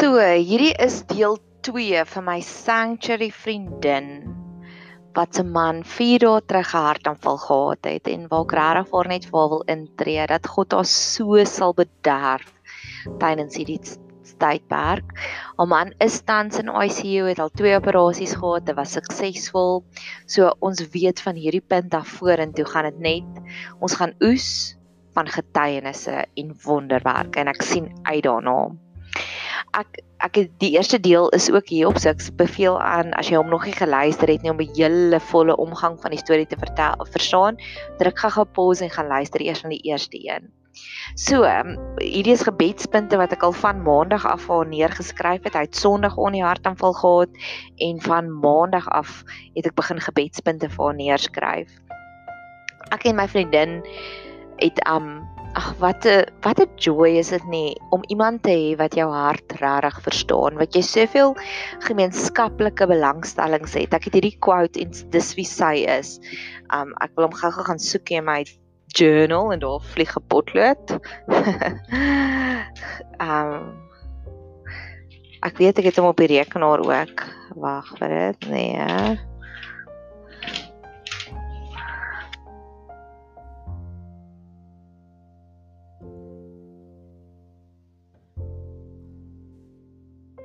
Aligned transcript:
So, 0.00 0.16
hierdie 0.16 0.72
is 0.80 1.02
deel 1.10 1.34
2 1.60 2.06
van 2.08 2.24
my 2.24 2.38
sanctuary 2.40 3.26
vriendin 3.36 4.06
wat 5.12 5.36
se 5.36 5.44
man 5.44 5.82
4 5.84 6.22
dae 6.22 6.40
terug 6.52 6.70
'n 6.78 6.86
hartaanval 6.86 7.36
gehad 7.42 7.88
het 7.90 8.08
en 8.14 8.24
waar 8.30 8.46
ek 8.46 8.54
regtig 8.60 8.88
vir 8.94 9.10
net 9.12 9.28
vir 9.34 9.50
wil 9.52 9.62
intree 9.76 10.26
dat 10.32 10.50
God 10.54 10.72
haar 10.78 10.88
so 10.92 11.44
sal 11.44 11.76
bederf 11.82 12.48
tydens 13.20 13.60
hierdie 13.60 13.78
tydperk. 14.40 15.12
Haar 15.58 15.70
man 15.76 15.92
is 16.00 16.20
tans 16.24 16.56
in 16.64 16.72
ICU, 16.72 17.28
het 17.28 17.44
al 17.44 17.52
twee 17.52 17.76
operasies 17.76 18.32
gehad, 18.40 18.64
dit 18.64 18.76
was 18.76 18.96
suksesvol. 18.96 19.84
So 20.24 20.48
ons 20.60 20.80
weet 20.96 21.20
van 21.20 21.36
hierdie 21.36 21.66
punt 21.74 21.92
af 21.92 22.08
vorentoe 22.08 22.64
gaan 22.64 22.88
dit 22.88 23.00
net 23.12 23.56
ons 23.80 24.00
gaan 24.00 24.16
oes 24.22 24.78
van 25.12 25.28
getuienisse 25.28 26.24
en 26.24 26.60
wonderwerke 26.64 27.44
en 27.44 27.52
ek 27.52 27.60
sien 27.62 27.92
uit 28.08 28.24
daarna 28.24 28.70
ek 29.76 30.00
ek 30.20 30.36
het 30.36 30.50
die 30.60 30.72
eerste 30.76 31.00
deel 31.00 31.28
is 31.32 31.48
ook 31.50 31.68
hier 31.72 31.88
op 31.88 31.96
ek 31.96 32.22
beveel 32.36 32.76
aan 32.80 33.14
as 33.16 33.30
jy 33.30 33.38
hom 33.40 33.48
nog 33.48 33.64
nie 33.64 33.76
geluister 33.76 34.28
het 34.28 34.42
nie 34.42 34.50
om 34.50 34.60
'n 34.60 34.74
hele 34.76 35.20
volle 35.20 35.56
omgang 35.56 35.96
van 36.00 36.10
die 36.10 36.20
storie 36.20 36.46
te 36.46 36.60
vertel 36.60 36.94
of 36.98 37.08
verstaan 37.08 37.56
druk 37.98 38.18
gou-gou 38.18 38.44
pause 38.44 38.84
en 38.84 38.90
gaan 38.90 39.06
luister 39.08 39.40
eers 39.40 39.62
na 39.62 39.70
die 39.70 39.84
eerste 39.88 40.18
een. 40.20 40.52
So, 41.14 41.42
um, 41.44 41.74
hierdie 41.98 42.32
is 42.32 42.46
gebedspunte 42.46 43.16
wat 43.16 43.32
ek 43.32 43.42
al 43.42 43.52
van 43.52 43.82
maandag 43.82 44.26
af 44.26 44.48
al 44.50 44.62
neergeskryf 44.70 45.42
het. 45.42 45.54
Hy 45.54 45.66
het 45.66 45.76
Sondag 45.76 46.16
on 46.16 46.32
die 46.32 46.44
hartaanval 46.44 46.92
gehad 46.92 47.28
en 47.76 48.00
van 48.00 48.30
maandag 48.30 48.88
af 48.88 49.24
het 49.56 49.66
ek 49.66 49.74
begin 49.74 50.00
gebedspunte 50.00 50.70
vir 50.70 50.84
haar 50.84 50.94
neerskryf. 50.94 51.74
Ek 52.94 53.04
en 53.04 53.16
my 53.16 53.28
vriendin 53.28 53.80
het 54.62 54.78
um 54.86 55.26
Ag 55.58 55.74
wat 55.82 56.06
'n 56.06 56.24
wat 56.42 56.60
'n 56.60 56.70
joy 56.76 57.18
is 57.18 57.30
dit 57.34 57.44
nie 57.44 57.80
om 57.90 58.02
iemand 58.08 58.42
te 58.42 58.50
hê 58.50 58.76
wat 58.78 58.94
jou 58.94 59.10
hart 59.10 59.52
regtig 59.60 60.02
verstaan, 60.02 60.58
wat 60.58 60.74
jy 60.74 60.82
soveel 60.82 61.34
gemeenskaplike 61.86 62.86
belangstellings 62.86 63.74
het. 63.74 63.94
Ek 63.94 64.04
het 64.04 64.14
hierdie 64.14 64.38
quote 64.38 64.80
en 64.80 64.90
dis 65.10 65.34
wie 65.34 65.44
sy 65.44 65.74
is. 65.98 66.20
Um 66.70 66.94
ek 67.00 67.10
wil 67.16 67.26
hom 67.26 67.34
gou-gou 67.34 67.64
gaan 67.64 67.82
soek 67.82 68.10
in 68.10 68.24
my 68.24 68.44
journal 68.94 69.52
en 69.52 69.58
daar 69.58 69.80
vlieg 69.80 70.16
'n 70.16 70.26
potlood. 70.28 71.00
um 73.30 73.74
Ek 75.40 75.56
weet 75.56 75.78
ek 75.80 75.86
het 75.88 75.96
hom 75.96 76.12
op 76.12 76.20
die 76.20 76.36
rekenaar 76.36 76.84
ook. 76.84 77.24
Wag 77.56 77.88
vir 77.96 78.08
dit. 78.08 78.48
Nee. 78.52 79.29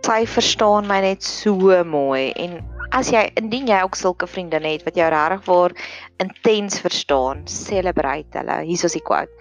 Sy 0.05 0.21
verstaan 0.29 0.85
my 0.85 0.99
net 1.01 1.25
so 1.25 1.73
mooi 1.89 2.29
en 2.37 2.59
as 2.93 3.07
jy 3.09 3.23
indien 3.39 3.65
jy 3.65 3.79
ook 3.81 3.95
sulke 3.97 4.27
vriendinne 4.29 4.75
het 4.75 4.83
wat 4.85 4.97
jou 4.99 5.05
regtig 5.09 5.47
waar 5.47 5.73
intens 6.21 6.77
verstaan, 6.79 7.41
celebrate 7.49 8.37
hulle. 8.37 8.59
Hier 8.67 8.83
is 8.87 8.93
die 8.95 9.01
quote. 9.03 9.31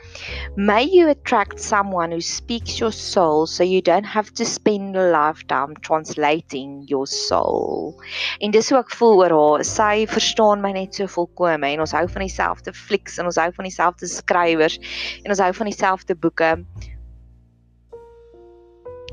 May 0.56 0.88
you 0.88 1.10
attract 1.12 1.60
someone 1.60 2.16
who 2.16 2.22
speaks 2.24 2.78
your 2.80 2.90
soul 2.96 3.44
so 3.46 3.62
you 3.62 3.82
don't 3.84 4.08
have 4.08 4.32
to 4.40 4.46
spend 4.48 4.96
a 4.96 5.04
lifetime 5.12 5.76
translating 5.86 6.82
your 6.88 7.06
soul. 7.06 7.92
En 8.40 8.56
dis 8.56 8.72
hoe 8.72 8.80
ek 8.80 8.96
voel 8.96 9.20
oor 9.26 9.36
haar. 9.36 9.66
Sy 9.68 10.08
verstaan 10.10 10.64
my 10.64 10.72
net 10.74 10.96
so 10.96 11.10
volkome 11.18 11.74
en 11.74 11.84
ons 11.84 11.94
hou 11.94 12.06
van 12.16 12.24
dieselfde 12.24 12.72
flieks 12.74 13.20
en 13.20 13.28
ons 13.30 13.38
hou 13.42 13.50
van 13.60 13.68
dieselfde 13.68 14.10
skrywers 14.10 14.80
en 15.22 15.36
ons 15.36 15.44
hou 15.44 15.52
van 15.60 15.70
dieselfde 15.70 16.18
boeke. 16.18 16.56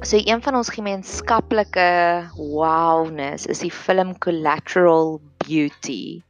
So 0.02 0.18
een 0.18 0.42
van 0.42 0.56
ons 0.58 0.70
gemeenskaplike 0.74 1.90
wowness 2.34 3.46
is 3.46 3.60
die 3.62 3.70
film 3.70 4.16
Collateral 4.18 5.20
Beauty. 5.46 6.24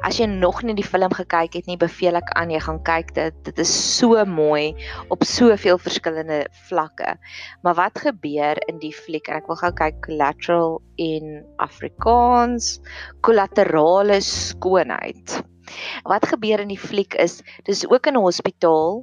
As 0.00 0.16
jy 0.16 0.24
nog 0.30 0.62
nie 0.64 0.72
die 0.78 0.86
film 0.86 1.12
gekyk 1.12 1.58
het 1.58 1.68
nie, 1.68 1.76
beveel 1.76 2.16
ek 2.16 2.32
aan 2.40 2.48
jy 2.54 2.62
gaan 2.64 2.80
kyk 2.86 3.12
dit. 3.18 3.36
Dit 3.44 3.60
is 3.60 3.74
so 3.98 4.24
mooi 4.24 4.72
op 5.12 5.26
soveel 5.28 5.76
verskillende 5.76 6.46
vlakke. 6.70 7.12
Maar 7.60 7.76
wat 7.82 8.00
gebeur 8.06 8.56
in 8.72 8.80
die 8.80 8.94
fliek? 8.96 9.28
Ek 9.28 9.52
wil 9.52 9.60
gou 9.60 9.72
kyk 9.82 10.00
Collateral 10.08 10.80
in 10.96 11.44
Afrikaans. 11.60 12.78
Collaterale 13.20 14.22
skoonheid. 14.24 15.42
Wat 16.02 16.26
gebeur 16.26 16.60
in 16.60 16.68
die 16.68 16.78
fliek 16.78 17.14
is 17.14 17.40
dis 17.64 17.84
ook 17.88 18.06
in 18.06 18.16
'n 18.16 18.24
hospitaal 18.24 19.02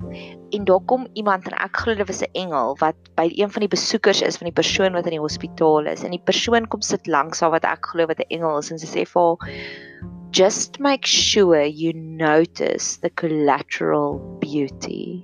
en 0.49 0.65
daar 0.65 0.83
kom 0.85 1.07
iemand 1.13 1.47
en 1.47 1.57
ek 1.57 1.77
glo 1.77 1.95
dit 1.95 2.07
was 2.07 2.21
'n 2.21 2.33
engel 2.33 2.75
wat 2.79 2.95
by 3.15 3.31
een 3.35 3.51
van 3.51 3.59
die 3.59 3.73
besoekers 3.75 4.21
is 4.21 4.37
van 4.37 4.45
die 4.45 4.59
persoon 4.61 4.93
wat 4.93 5.05
in 5.05 5.17
die 5.17 5.25
hospitaal 5.27 5.85
is. 5.85 6.03
En 6.03 6.11
die 6.11 6.23
persoon 6.23 6.67
kom 6.67 6.81
sit 6.81 7.07
langs 7.07 7.39
haar 7.39 7.51
wat 7.51 7.63
ek 7.63 7.85
glo 7.85 8.05
wat 8.05 8.19
'n 8.19 8.29
engel 8.29 8.57
is 8.57 8.71
en 8.71 8.79
sy 8.79 8.87
sê 8.87 9.05
vir 9.05 9.21
haar 9.21 9.37
just 10.31 10.79
make 10.79 11.05
sure 11.05 11.63
you 11.63 11.93
notice 11.93 12.97
the 12.97 13.09
collateral 13.09 14.19
beauty 14.39 15.23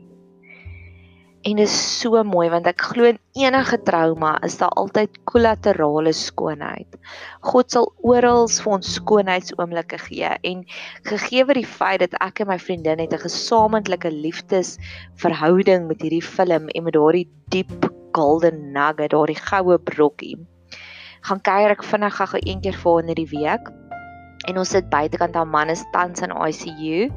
En 1.43 1.57
dit 1.59 1.67
is 1.67 1.99
so 1.99 2.21
mooi 2.23 2.45
want 2.53 2.67
ek 2.71 2.85
glo 2.87 3.09
in 3.09 3.17
enige 3.35 3.75
trauma 3.83 4.37
is 4.47 4.53
daar 4.61 4.71
altyd 4.79 5.17
kollaterale 5.27 6.13
skoonheid. 6.15 6.95
God 7.43 7.73
sal 7.75 7.89
oral 7.99 8.47
vir 8.47 8.69
ons 8.77 8.93
skoonheidsoomblikke 8.95 9.99
gee 10.05 10.29
en 10.51 10.61
gegee 11.09 11.43
word 11.43 11.59
die 11.59 11.67
feit 11.67 11.99
dat 12.05 12.15
ek 12.23 12.45
en 12.45 12.51
my 12.53 12.57
vriendin 12.63 13.03
het 13.03 13.11
'n 13.11 13.25
gesamentlike 13.25 14.13
liefdesverhouding 14.15 15.91
met 15.91 16.07
hierdie 16.07 16.23
film 16.23 16.71
en 16.71 16.87
met 16.87 16.95
daardie 16.95 17.27
diep 17.51 17.91
golden 18.15 18.71
nugget, 18.71 19.11
daardie 19.11 19.41
goue 19.51 19.77
brokkie. 19.77 20.37
Gaan 21.27 21.41
kuier 21.43 21.75
ek 21.75 21.83
vinnig 21.83 22.15
gou 22.15 22.39
een 22.39 22.61
keer 22.61 22.75
voor 22.75 23.03
in 23.03 23.15
die 23.15 23.31
week 23.35 23.67
en 24.49 24.59
ons 24.59 24.73
sit 24.75 24.89
buitekant 24.91 25.35
haar 25.37 25.47
man 25.47 25.71
is 25.73 25.85
tans 25.93 26.23
in 26.25 26.33
ICU 26.35 27.07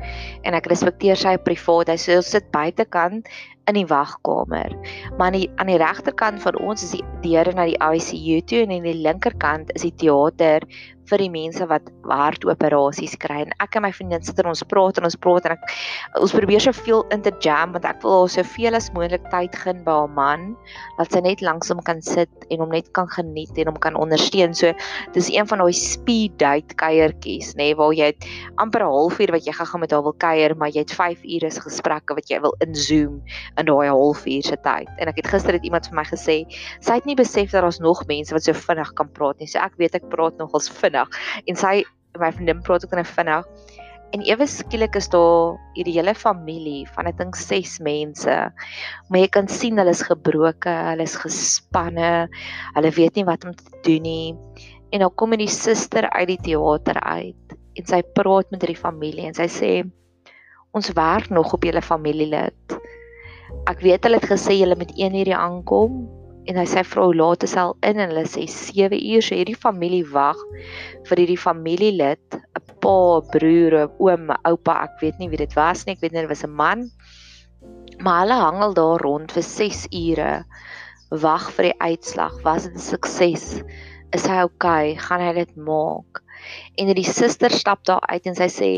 en 0.47 0.57
ek 0.59 0.69
respekteer 0.71 1.19
sy 1.19 1.37
privaatheid. 1.43 2.01
So 2.01 2.19
ons 2.21 2.33
sit 2.37 2.51
buitekant 2.55 3.31
in 3.67 3.79
die 3.79 3.87
wagkamer. 3.91 4.75
Maar 5.19 5.27
aan 5.31 5.39
die 5.39 5.47
aan 5.59 5.71
die 5.73 5.81
regterkant 5.83 6.43
van 6.43 6.59
ons 6.63 6.85
is 6.87 6.95
die 6.95 7.05
deure 7.25 7.55
na 7.57 7.67
die 7.67 7.79
ICU 7.79 8.43
toe 8.47 8.63
en 8.65 8.77
aan 8.77 8.87
die 8.87 9.01
linkerkant 9.07 9.73
is 9.75 9.89
die 9.89 9.95
teater 10.05 10.67
vir 11.11 11.23
die 11.23 11.31
mense 11.33 11.67
wat 11.71 11.89
hartoperasies 12.11 13.17
kry 13.23 13.43
en 13.45 13.55
ek 13.63 13.79
en 13.79 13.87
my 13.87 13.93
vriendin 13.95 14.25
sit 14.27 14.39
en 14.43 14.51
ons 14.51 14.65
praat 14.71 14.99
en 14.99 15.07
ons 15.09 15.19
praat 15.23 15.47
en 15.49 15.55
ek 15.57 15.75
ons 16.23 16.35
probeer 16.35 16.63
soveel 16.65 17.05
in 17.15 17.23
te 17.25 17.33
jam 17.45 17.75
want 17.77 17.87
ek 17.89 18.03
wil 18.05 18.21
haar 18.21 18.33
soveel 18.37 18.79
as 18.79 18.91
moontlik 18.95 19.27
tyd 19.33 19.55
gun 19.63 19.83
by 19.87 19.99
haar 20.01 20.13
man 20.17 20.47
dat 20.99 21.13
sy 21.13 21.23
net 21.25 21.45
langs 21.45 21.71
hom 21.73 21.83
kan 21.87 22.03
sit 22.05 22.47
en 22.51 22.63
hom 22.65 22.73
net 22.75 22.91
kan 22.97 23.09
geniet 23.13 23.57
en 23.61 23.71
hom 23.71 23.79
kan 23.83 23.97
ondersteun. 23.99 24.55
So 24.57 24.73
dis 25.15 25.31
een 25.33 25.49
van 25.51 25.63
daai 25.63 25.75
speed 25.77 26.39
date 26.43 26.77
kuiertjies 26.81 27.55
nê 27.57 27.71
nee, 27.71 27.79
waar 27.79 27.95
jy 27.97 28.13
amper 28.63 28.85
'n 28.85 28.93
halfuur 28.93 29.33
wat 29.35 29.47
jy 29.47 29.53
gaan 29.53 29.81
met 29.81 29.93
haar 29.93 30.03
wil 30.03 30.17
kuier, 30.27 30.57
maar 30.57 30.71
jy 30.71 30.85
het 30.85 30.93
5 30.93 31.25
ure 31.25 31.51
se 31.51 31.61
gesprekke 31.61 32.15
wat 32.15 32.31
jy 32.31 32.41
wil 32.41 32.55
inzoom 32.61 33.23
in 33.59 33.67
daai 33.67 33.89
halfuur 33.89 34.43
se 34.43 34.57
tyd. 34.57 34.89
En 34.99 35.09
ek 35.09 35.17
het 35.23 35.27
gister 35.27 35.53
het 35.53 35.65
iemand 35.65 35.87
vir 35.89 35.97
my 35.97 36.05
gesê 36.05 36.45
sy 36.81 36.95
het 36.95 37.07
nie 37.07 37.17
besef 37.17 37.51
dat 37.51 37.63
daar's 37.63 37.81
nog 37.81 38.07
mense 38.07 38.33
wat 38.33 38.43
so 38.43 38.53
vinnig 38.53 38.93
kan 38.95 39.09
praat 39.09 39.39
nie. 39.39 39.47
So 39.47 39.59
ek 39.59 39.77
weet 39.79 39.95
ek 39.95 40.09
praat 40.09 40.37
nogals 40.39 40.69
vinnig 40.71 40.96
vinnig 40.97 41.09
en 41.47 41.57
sy 41.57 41.85
my 42.17 42.31
vriendin 42.33 42.63
praat 42.65 42.85
ook 42.85 42.95
net 42.97 43.09
vinnig 43.09 43.45
en 44.15 44.23
ewe 44.25 44.47
skielik 44.47 44.95
is 44.97 45.09
daar 45.13 45.59
hierdie 45.75 45.97
hele 45.99 46.15
familie 46.15 46.87
van 46.95 47.09
ek 47.11 47.19
dink 47.19 47.37
6 47.37 47.81
mense. 47.85 48.37
Maar 49.11 49.21
jy 49.21 49.29
kan 49.35 49.49
sien 49.51 49.77
hulle 49.77 49.93
is 49.93 50.05
gebroke 50.07 50.71
hulle 50.71 51.05
is 51.05 51.19
gespanne 51.21 52.29
hulle 52.77 52.93
weet 52.97 53.19
nie 53.19 53.27
wat 53.27 53.45
om 53.45 53.53
te 53.53 53.83
doen 53.85 54.07
nie. 54.07 54.35
En 54.95 55.03
dan 55.03 55.13
kom 55.15 55.35
'n 55.35 55.43
die 55.43 55.51
suster 55.51 56.09
uit 56.11 56.29
die 56.29 56.43
teater 56.49 57.01
uit 57.03 57.57
en 57.77 57.85
sy 57.85 58.01
praat 58.15 58.51
met 58.51 58.61
die 58.61 58.79
familie 58.79 59.27
en 59.27 59.35
sy 59.35 59.49
sê 59.51 59.73
ons 60.73 60.93
werk 60.95 61.29
nog 61.31 61.53
op 61.53 61.65
julle 61.65 61.83
familielid. 61.83 62.79
Ek 63.67 63.81
weet 63.81 64.05
hulle 64.05 64.21
het 64.23 64.31
gesê 64.31 64.57
julle 64.57 64.77
moet 64.77 64.93
1 64.97 65.15
uur 65.15 65.35
aankom 65.35 66.09
en 66.47 66.59
hy 66.61 66.67
sê 66.71 66.83
vrou 66.87 67.11
laat 67.15 67.45
is 67.47 67.57
al 67.59 67.75
in 67.87 68.01
en 68.03 68.13
hulle 68.13 68.27
sê 68.31 68.47
7 68.51 68.99
uur 68.99 69.25
so 69.25 69.35
hierdie 69.35 69.59
familie 69.59 70.07
wag 70.13 70.39
vir 71.09 71.23
hierdie 71.23 71.41
familielid 71.41 72.39
'n 72.39 72.63
pa, 72.83 73.21
broer, 73.33 73.89
oom, 73.99 74.31
oupa, 74.51 74.75
ek 74.87 75.01
weet 75.03 75.19
nie 75.19 75.29
wie 75.33 75.43
dit 75.43 75.57
was 75.59 75.87
nie, 75.87 75.97
ek 75.97 76.03
weet 76.05 76.13
net 76.13 76.27
dit 76.27 76.35
was 76.35 76.45
'n 76.45 76.55
man. 76.55 76.91
Maar 77.99 78.21
hulle 78.23 78.39
hangel 78.41 78.75
daar 78.75 79.01
rond 79.01 79.33
vir 79.33 79.43
6 79.43 79.87
ure 79.91 80.45
wag 81.11 81.51
vir 81.57 81.71
die 81.71 81.81
uitslag. 81.81 82.35
Was 82.45 82.65
dit 82.67 82.75
'n 82.75 82.79
sukses? 82.79 83.63
Is 84.13 84.27
hy 84.27 84.43
okay? 84.43 84.95
Gaan 84.97 85.21
hy 85.21 85.33
dit 85.33 85.57
maak? 85.57 86.23
En 86.79 86.95
die 86.95 87.05
suster 87.05 87.51
stap 87.51 87.85
daar 87.85 88.05
uit 88.09 88.27
en 88.27 88.35
sy 88.35 88.49
sê 88.49 88.71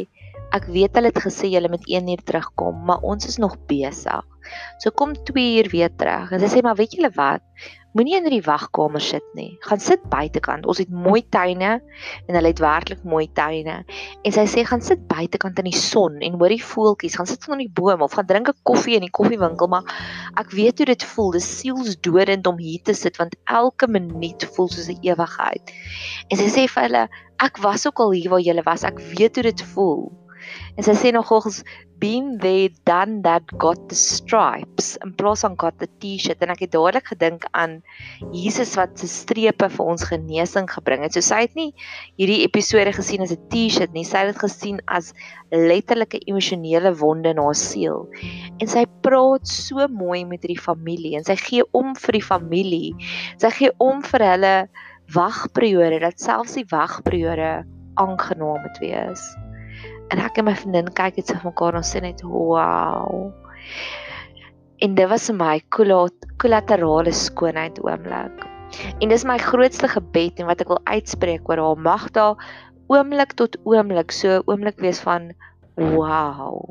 Ek 0.57 0.65
weet 0.73 0.97
hulle 0.97 1.11
het 1.13 1.19
gesê 1.21 1.51
julle 1.53 1.69
moet 1.69 1.85
1 1.85 2.09
uur 2.09 2.23
terugkom, 2.25 2.85
maar 2.89 3.03
ons 3.05 3.27
is 3.29 3.37
nog 3.37 3.59
besig. 3.69 4.25
So 4.81 4.91
kom 4.97 5.13
2 5.13 5.59
uur 5.61 5.69
weer 5.69 5.91
terug. 5.93 6.31
En 6.33 6.41
sy 6.41 6.49
sê 6.49 6.63
maar 6.65 6.79
weet 6.79 6.95
julle 6.97 7.11
wat? 7.17 7.45
Moenie 7.97 8.15
in 8.17 8.29
die 8.31 8.45
wagkamer 8.45 9.03
sit 9.03 9.25
nie. 9.37 9.59
Gaan 9.67 9.81
sit 9.83 10.05
buitekant. 10.09 10.65
Ons 10.69 10.81
het 10.81 10.91
mooi 10.93 11.21
tuine 11.35 11.71
en 11.81 12.37
hulle 12.37 12.53
het 12.53 12.61
werklik 12.63 13.01
mooi 13.05 13.27
tuine. 13.37 13.81
En 14.25 14.35
sy 14.37 14.45
sê 14.49 14.65
gaan 14.69 14.85
sit 14.85 15.03
buitekant 15.11 15.59
in 15.61 15.69
die 15.69 15.77
son 15.77 16.17
en 16.25 16.39
hoor 16.41 16.53
die 16.53 16.63
voeltjies. 16.65 17.17
Gaan 17.21 17.29
sit 17.29 17.45
onder 17.49 17.65
die 17.67 17.73
boom 17.81 18.05
of 18.07 18.15
gaan 18.17 18.29
drink 18.29 18.49
'n 18.49 18.57
koffie 18.63 18.97
in 18.97 19.05
die 19.05 19.13
koffiewinkel, 19.19 19.69
maar 19.69 19.85
ek 20.37 20.53
weet 20.53 20.79
hoe 20.79 20.87
dit 20.93 21.05
voel. 21.05 21.33
Dis 21.37 21.49
sielsdodend 21.59 22.47
om 22.47 22.57
hier 22.59 22.81
te 22.83 22.95
sit 22.95 23.17
want 23.21 23.37
elke 23.45 23.89
minuut 23.89 24.49
voel 24.55 24.69
soos 24.69 24.89
'n 24.89 25.03
ewigheid. 25.03 25.75
En 26.31 26.37
sy 26.37 26.49
sê 26.49 26.69
vir 26.69 26.83
hulle, 26.83 27.09
ek 27.41 27.59
was 27.59 27.87
ook 27.87 28.01
al 28.01 28.13
hier 28.13 28.31
waar 28.31 28.41
julle 28.41 28.63
was. 28.65 28.85
Ek 28.85 28.99
weet 28.99 29.35
hoe 29.35 29.43
dit 29.43 29.63
voel. 29.75 30.28
En 30.77 30.87
sy 30.87 30.95
sê 30.99 31.13
nogals 31.15 31.63
been 31.99 32.39
there 32.39 32.71
done 32.87 33.23
that 33.23 33.43
got 33.59 33.89
the 33.89 33.95
stripes 33.95 34.97
in 35.03 35.13
plaas 35.19 35.43
van 35.43 35.57
got 35.59 35.79
the 35.83 35.89
t-shirt 35.99 36.43
en 36.45 36.53
ek 36.55 36.63
het 36.67 36.73
dadelik 36.75 37.11
gedink 37.11 37.47
aan 37.59 37.81
Jesus 38.35 38.77
wat 38.79 38.95
se 39.01 39.09
strepe 39.11 39.67
vir 39.75 39.91
ons 39.95 40.07
genesing 40.07 40.69
gebring 40.71 41.03
het. 41.03 41.17
So 41.17 41.25
sy 41.27 41.43
het 41.47 41.57
nie 41.59 41.73
hierdie 42.21 42.45
episode 42.47 42.93
gesien 42.95 43.25
as 43.27 43.35
'n 43.35 43.43
t-shirt 43.51 43.95
nie, 43.97 44.07
sy 44.07 44.23
het 44.23 44.35
dit 44.35 44.43
gesien 44.45 44.79
as 44.87 45.13
letterlike 45.51 46.21
emosionele 46.27 46.95
wonde 47.03 47.35
in 47.35 47.43
haar 47.43 47.59
siel. 47.59 48.07
En 48.61 48.67
sy 48.69 48.87
praat 49.03 49.47
so 49.49 49.89
mooi 49.89 50.25
met 50.25 50.43
hierdie 50.43 50.63
familie 50.63 51.17
en 51.19 51.25
sy 51.25 51.37
gee 51.37 51.65
om 51.73 51.95
vir 51.95 52.13
die 52.13 52.27
familie. 52.33 52.95
Sy 53.39 53.51
gee 53.51 53.75
om 53.79 54.03
vir 54.03 54.27
hulle 54.33 54.55
wagperiode 55.15 56.01
dat 56.05 56.21
selfs 56.21 56.55
die 56.55 56.69
wagperiode 56.71 57.65
aangenaam 57.99 58.63
moet 58.63 58.79
wees. 58.79 59.23
En 60.09 60.21
ek 60.25 60.39
en 60.41 60.47
my 60.49 60.55
vriendin 60.57 60.89
kyk 60.97 61.19
net 61.21 61.29
so 61.29 61.37
vir 61.37 61.51
mekaar 61.51 61.77
en 61.77 61.83
ons 61.83 61.91
sê 61.95 62.01
net 62.01 62.23
wow. 62.25 63.29
En 64.85 64.95
dit 64.97 65.11
was 65.11 65.27
vir 65.29 65.37
my 65.37 65.57
kollaterale 65.75 67.13
skoonheid 67.13 67.81
oomblik. 67.85 68.47
En 69.03 69.13
dis 69.13 69.27
my 69.29 69.37
grootste 69.43 69.91
gebed 69.91 70.41
en 70.41 70.49
wat 70.49 70.63
ek 70.65 70.73
wil 70.73 70.81
uitspreek 70.89 71.49
oor 71.51 71.61
haar 71.65 71.85
mag 71.85 72.09
daar 72.17 72.49
oomblik 72.93 73.35
tot 73.41 73.59
oomblik 73.69 74.15
so 74.15 74.41
oomblik 74.47 74.81
wees 74.85 75.03
van 75.05 75.33
wow. 75.77 76.63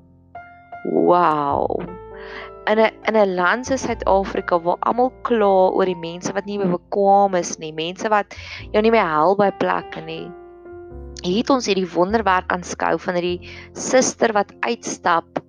Wow. 0.88 1.84
In 2.68 2.82
'n 2.82 2.90
in 3.08 3.16
'n 3.16 3.36
land 3.36 3.70
soos 3.70 3.86
Suid-Afrika 3.86 4.60
waar 4.60 4.82
almal 4.82 5.14
kla 5.22 5.54
oor 5.78 5.86
die 5.86 6.02
mense 6.10 6.34
wat 6.34 6.46
nie 6.46 6.58
bekwame 6.58 7.40
is 7.40 7.58
nie, 7.60 7.72
mense 7.72 8.10
wat 8.10 8.34
jou 8.74 8.82
nie 8.82 8.92
meer 8.92 9.08
help 9.08 9.38
by 9.38 9.52
plekke 9.52 10.02
nie 10.02 10.26
het 11.26 11.50
ons 11.50 11.68
hierdie 11.70 11.88
wonderwerk 11.94 12.52
aanskou 12.54 12.96
van 13.00 13.18
hierdie 13.20 13.50
suster 13.74 14.34
wat 14.34 14.54
uitstap 14.66 15.42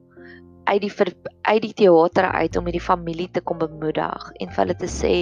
uit 0.68 0.82
die 0.84 0.92
ver, 0.92 1.12
uit 1.48 1.62
die 1.64 1.74
teater 1.74 2.28
uit 2.28 2.56
om 2.56 2.68
hierdie 2.68 2.84
familie 2.84 3.28
te 3.32 3.40
kom 3.40 3.58
bemoedig 3.58 4.30
en 4.40 4.50
vir 4.52 4.62
hulle 4.64 4.78
te 4.78 4.90
sê 4.92 5.14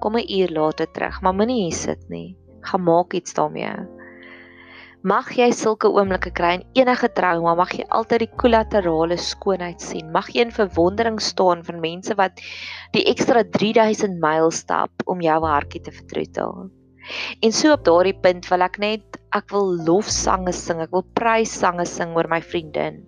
kom 0.00 0.16
'n 0.16 0.26
uur 0.38 0.50
later 0.54 0.86
terug, 0.86 1.22
maar 1.22 1.34
moenie 1.34 1.62
hier 1.64 1.78
sit 1.78 2.02
nie. 2.08 2.36
Gaan 2.62 2.82
maak 2.82 3.14
iets 3.14 3.34
daarmee. 3.34 3.74
Mag 5.02 5.30
jy 5.36 5.50
sulke 5.54 5.86
oomblikke 5.88 6.30
kry 6.34 6.54
in 6.58 6.64
enige 6.74 7.08
trauma, 7.14 7.54
mag 7.54 7.70
jy 7.70 7.84
altyd 7.94 8.24
die 8.24 8.36
kollaterale 8.36 9.16
skoonheid 9.16 9.80
sien. 9.80 10.10
Mag 10.10 10.26
jy 10.34 10.42
in 10.42 10.50
verwondering 10.50 11.20
staan 11.22 11.62
van 11.64 11.80
mense 11.80 12.14
wat 12.18 12.40
die 12.92 13.04
ekstra 13.06 13.44
3000 13.44 14.18
myl 14.20 14.50
stap 14.50 14.90
om 15.06 15.22
jou 15.22 15.38
hartjie 15.44 15.80
te 15.80 15.94
vertroetel. 15.94 16.70
En 17.40 17.52
so 17.52 17.72
op 17.72 17.84
daardie 17.86 18.18
punt 18.20 18.48
wil 18.50 18.62
ek 18.66 18.78
net 18.82 19.07
ek 19.36 19.50
wil 19.50 19.76
lofsange 19.84 20.52
sing, 20.52 20.80
ek 20.80 20.92
wil 20.92 21.04
pryssange 21.14 21.86
sing 21.86 22.14
oor 22.16 22.28
my 22.28 22.40
vriendin. 22.40 23.04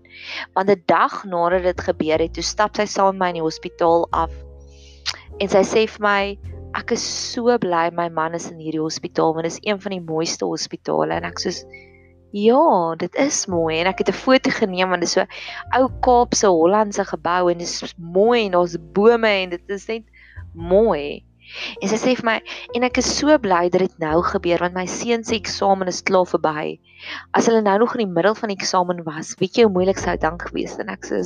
Want 0.55 0.70
'n 0.70 0.82
dag 0.87 1.25
nadat 1.25 1.62
dit 1.62 1.81
gebeur 1.81 2.19
het, 2.19 2.34
toe 2.34 2.43
stap 2.43 2.76
sy 2.76 2.84
saam 2.84 3.17
met 3.17 3.20
my 3.20 3.28
in 3.28 3.40
die 3.40 3.49
hospitaal 3.49 4.08
af. 4.12 4.32
En 5.40 5.49
sy 5.49 5.64
sê 5.64 5.87
vir 5.88 6.02
my, 6.05 6.38
ek 6.78 6.93
is 6.94 7.02
so 7.02 7.56
bly 7.58 7.90
my 7.90 8.08
man 8.08 8.34
is 8.34 8.50
in 8.50 8.61
hierdie 8.62 8.82
hospitaal 8.82 9.34
want 9.34 9.49
dit 9.49 9.56
is 9.56 9.62
een 9.67 9.81
van 9.82 9.94
die 9.96 10.05
mooiste 10.05 10.46
hospitale 10.46 11.17
en 11.19 11.26
ek 11.31 11.43
sê 11.43 11.55
Ja, 12.31 12.94
dit 12.94 13.16
is 13.19 13.49
mooi 13.50 13.81
en 13.81 13.88
ek 13.90 14.05
het 14.05 14.11
'n 14.12 14.14
foto 14.14 14.50
geneem 14.55 14.88
want 14.90 15.02
dit 15.02 15.11
is 15.11 15.16
so 15.19 15.26
ou 15.75 15.88
Kaapse 16.00 16.46
Hollandse 16.46 17.05
gebou 17.05 17.50
en 17.50 17.58
dit 17.58 17.66
is 17.66 17.94
mooi 17.99 18.46
en 18.46 18.52
daar's 18.52 18.76
bome 18.94 19.26
en 19.26 19.50
dit 19.50 19.66
is 19.66 19.87
net 19.88 20.05
mooi. 20.55 21.25
En 21.81 21.88
sy 21.91 21.99
sê 22.00 22.17
vir 22.19 22.26
my 22.26 22.37
en 22.76 22.87
ek 22.87 23.00
is 23.02 23.11
so 23.19 23.37
bly 23.43 23.69
dat 23.73 23.85
dit 23.87 23.97
nou 24.02 24.20
gebeur 24.26 24.64
want 24.64 24.76
my 24.79 24.87
seun 24.91 25.25
se 25.26 25.37
eksamen 25.38 25.91
is 25.91 26.02
klaar 26.06 26.29
verby. 26.31 26.79
As 27.37 27.49
hulle 27.50 27.62
nou 27.67 27.79
nog 27.82 27.97
in 27.97 28.05
die 28.06 28.14
middel 28.19 28.37
van 28.38 28.52
die 28.52 28.58
eksamen 28.58 29.05
was, 29.06 29.35
weet 29.41 29.58
jy 29.58 29.69
hoe 29.69 29.75
moeilik 29.75 30.00
sou 30.00 30.14
dit 30.17 30.26
dan 30.26 30.38
gewees 30.41 30.76
het 30.76 30.87
en 30.87 30.94
ek 30.97 31.08
sê 31.08 31.23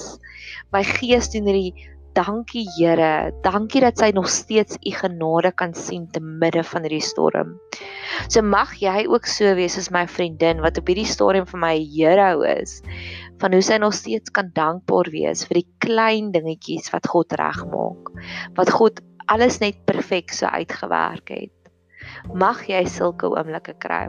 my 0.75 0.83
gees 0.87 1.31
doen 1.33 1.51
hierdie 1.51 1.91
dankie 2.15 2.65
Here, 2.77 3.35
dankie 3.43 3.83
dat 3.83 3.99
sy 3.99 4.13
nog 4.15 4.29
steeds 4.31 4.79
u 4.87 4.93
genade 4.95 5.51
kan 5.59 5.75
sien 5.75 6.07
te 6.15 6.23
midde 6.23 6.63
van 6.63 6.87
hierdie 6.87 7.03
storm. 7.03 7.57
So 8.31 8.43
mag 8.43 8.77
jy 8.81 9.05
ook 9.11 9.27
so 9.27 9.55
wees 9.59 9.77
as 9.81 9.91
my 9.95 10.07
vriendin 10.11 10.63
wat 10.63 10.79
op 10.79 10.91
hierdie 10.91 11.09
stadium 11.11 11.49
vir 11.51 11.61
my 11.61 11.75
hero 11.97 12.45
is 12.47 12.81
van 13.43 13.57
hoe 13.57 13.63
sy 13.67 13.81
nog 13.83 13.97
steeds 13.99 14.31
kan 14.35 14.53
dankbaar 14.55 15.11
wees 15.11 15.43
vir 15.49 15.61
die 15.61 15.69
klein 15.83 16.31
dingetjies 16.35 16.93
wat 16.95 17.11
God 17.11 17.35
regmaak. 17.41 18.13
Wat 18.55 18.71
God 18.71 19.03
alles 19.27 19.61
net 19.63 19.79
perfek 19.89 20.33
so 20.33 20.47
uitgewerk 20.47 21.29
het. 21.29 21.53
Mag 22.37 22.65
jy 22.69 22.85
sulke 22.89 23.31
oomblikke 23.33 23.75
kry. 23.81 24.09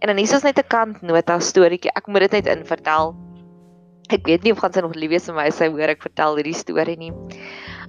En 0.00 0.10
dan 0.10 0.18
hier 0.18 0.34
is 0.34 0.42
net 0.42 0.58
'n 0.58 0.68
kant 0.68 1.02
nota 1.02 1.38
storieetjie. 1.38 1.94
Ek 1.94 2.06
moet 2.06 2.26
dit 2.26 2.32
net 2.32 2.46
in 2.46 2.64
vertel. 2.64 3.14
Ek 4.10 4.26
weet 4.26 4.42
nie 4.42 4.52
of 4.52 4.58
gaan 4.58 4.72
sy 4.72 4.80
nog 4.80 4.94
lief 4.94 5.10
wees 5.10 5.26
vir 5.26 5.34
my 5.34 5.46
as 5.50 5.56
sy 5.58 5.66
hoor 5.68 5.90
ek 5.90 6.02
vertel 6.02 6.36
hierdie 6.36 6.54
storie 6.54 6.96
nie. 6.96 7.12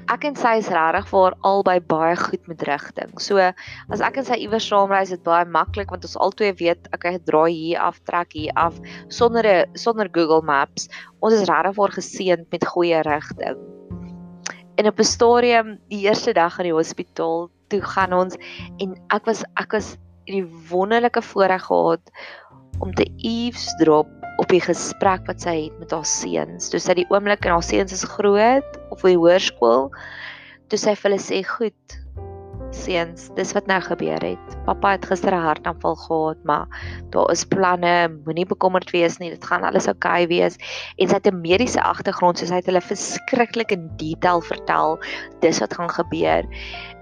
Ek 0.09 0.23
en 0.23 0.35
sy 0.35 0.57
is 0.57 0.69
regtig 0.71 1.07
vir 1.11 1.35
albei 1.43 1.79
baie 1.79 2.15
goed 2.15 2.47
met 2.47 2.63
rigting. 2.63 3.11
So 3.19 3.37
as 3.37 4.01
ek 4.01 4.17
en 4.17 4.25
sy 4.25 4.39
iewers 4.39 4.67
saamreis, 4.67 5.11
is 5.11 5.17
dit 5.17 5.23
baie 5.23 5.45
maklik 5.45 5.91
want 5.91 6.05
ons 6.07 6.17
albei 6.17 6.53
weet 6.53 6.87
okay, 6.95 7.19
draai 7.19 7.53
hier 7.53 7.79
af, 7.79 7.99
trek 8.09 8.33
hier 8.33 8.51
af 8.55 8.79
sonder 9.09 9.45
'n 9.45 9.75
sonder 9.75 10.09
Google 10.09 10.41
Maps. 10.41 10.89
Ons 11.21 11.33
is 11.33 11.49
regtig 11.49 11.75
voor 11.75 11.91
geseënd 11.91 12.51
met 12.51 12.65
goeie 12.65 13.01
rigting. 13.01 13.76
En 14.77 14.87
op 14.87 14.99
'n 14.99 15.03
stadium 15.03 15.79
die 15.89 16.05
eerste 16.05 16.33
dag 16.33 16.57
in 16.57 16.69
die 16.69 16.73
hospitaal, 16.73 17.49
toe 17.67 17.81
gaan 17.81 18.13
ons 18.13 18.37
en 18.77 18.93
ek 19.13 19.25
was 19.25 19.43
ek 19.59 19.71
was 19.71 19.95
die 20.29 20.45
wonderlike 20.69 21.21
voorreg 21.21 21.63
gehad 21.65 22.11
om 22.79 22.93
te 22.93 23.07
eavesdrop 23.17 24.07
op 24.37 24.49
die 24.53 24.61
gesprek 24.61 25.25
wat 25.25 25.41
sy 25.41 25.55
het 25.65 25.79
met 25.81 25.91
haar 25.91 26.05
seuns. 26.05 26.69
Toe 26.69 26.79
sy 26.79 26.93
die 26.99 27.07
oomblik 27.09 27.45
en 27.45 27.57
haar 27.57 27.65
seuns 27.65 27.95
is 27.95 28.05
groot 28.05 28.77
of 28.93 29.01
by 29.01 29.15
hoërskool, 29.15 29.89
toe 30.69 30.79
sy 30.79 30.93
vir 30.95 31.09
hulle 31.09 31.21
sê, 31.21 31.41
"Goed, 31.47 31.97
seuns, 32.77 33.27
dis 33.35 33.53
wat 33.55 33.67
nou 33.69 33.79
gebeur 33.83 34.23
het. 34.23 34.55
Pappa 34.65 34.93
het 34.95 35.05
gister 35.09 35.33
'n 35.35 35.47
hartaanval 35.47 35.95
gehad, 35.95 36.37
maar 36.43 36.67
daar 37.09 37.31
is 37.31 37.45
planne, 37.45 38.09
moenie 38.25 38.45
bekommerd 38.45 38.91
wees 38.91 39.17
nie, 39.17 39.29
dit 39.29 39.45
gaan 39.45 39.63
alles 39.63 39.87
oukei 39.87 40.23
okay 40.23 40.27
wees." 40.27 40.57
En 40.97 41.07
sy 41.07 41.15
het 41.15 41.27
'n 41.27 41.41
mediese 41.41 41.81
agtergrond, 41.81 42.37
so 42.37 42.45
sy 42.45 42.55
het 42.55 42.65
hulle 42.65 42.81
verskriklik 42.81 43.71
in 43.71 43.89
detail 43.97 44.41
vertel 44.41 44.99
dis 45.41 45.59
wat 45.59 45.73
gaan 45.73 45.89
gebeur. 45.89 46.43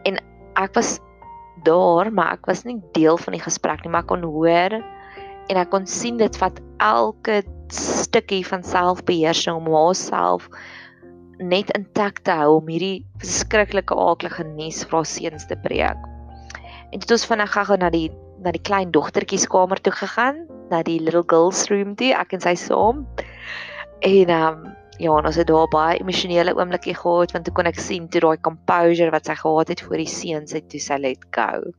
En 0.04 0.18
ek 0.56 0.74
was 0.74 1.00
daar, 1.64 2.12
maar 2.14 2.32
ek 2.34 2.46
was 2.46 2.64
nie 2.64 2.82
deel 2.94 3.18
van 3.18 3.34
die 3.34 3.44
gesprek 3.44 3.84
nie, 3.84 3.92
maar 3.92 4.02
ek 4.02 4.08
kon 4.08 4.24
hoor 4.24 4.82
en 5.48 5.58
ek 5.58 5.70
kon 5.70 5.86
sien 5.86 6.18
dit 6.18 6.38
vat 6.38 6.60
elke 6.84 7.44
stukkie 7.74 8.44
van 8.48 8.64
selfbeheersing 8.64 9.56
om 9.56 9.74
haarself 9.74 10.50
net 11.38 11.72
intact 11.78 12.24
te 12.24 12.32
hou 12.32 12.60
om 12.60 12.70
hierdie 12.72 13.06
verskriklike 13.22 13.96
aaklige 13.96 14.46
nuus 14.56 14.84
vir 14.86 15.00
haar 15.00 15.10
seuns 15.10 15.48
te 15.50 15.58
breek. 15.64 16.06
En 16.92 17.00
dit 17.00 17.04
het 17.04 17.12
ons 17.12 17.28
vinnig 17.28 17.52
gou 17.52 17.78
na 17.78 17.90
die 17.90 18.10
na 18.46 18.52
die 18.52 18.62
klein 18.62 18.92
dogtertjie 18.94 19.40
se 19.42 19.50
kamer 19.50 19.80
toe 19.82 19.94
gegaan, 19.96 20.44
na 20.70 20.84
die 20.86 21.00
little 21.02 21.24
girls 21.26 21.64
room 21.72 21.96
toe, 21.98 22.12
ek 22.14 22.36
en 22.36 22.44
sy 22.44 22.54
saam. 22.60 23.06
En 24.06 24.30
ehm 24.30 24.66
um, 24.66 24.76
ja, 25.00 25.12
ons 25.12 25.36
het 25.36 25.48
daar 25.48 25.68
baie 25.72 26.00
emosionele 26.00 26.54
oomblikke 26.56 26.94
gehad 26.96 27.34
want 27.36 27.44
toe 27.48 27.54
kon 27.56 27.68
ek 27.68 27.80
sien 27.82 28.08
toe 28.08 28.22
daai 28.24 28.40
composure 28.48 29.12
wat 29.12 29.28
sy 29.28 29.36
gehad 29.40 29.74
het 29.74 29.82
vir 29.84 30.04
die 30.04 30.12
seuns 30.12 30.56
het 30.56 30.70
toe 30.72 30.80
sy 30.80 31.00
let 31.02 31.26
go. 31.36 31.74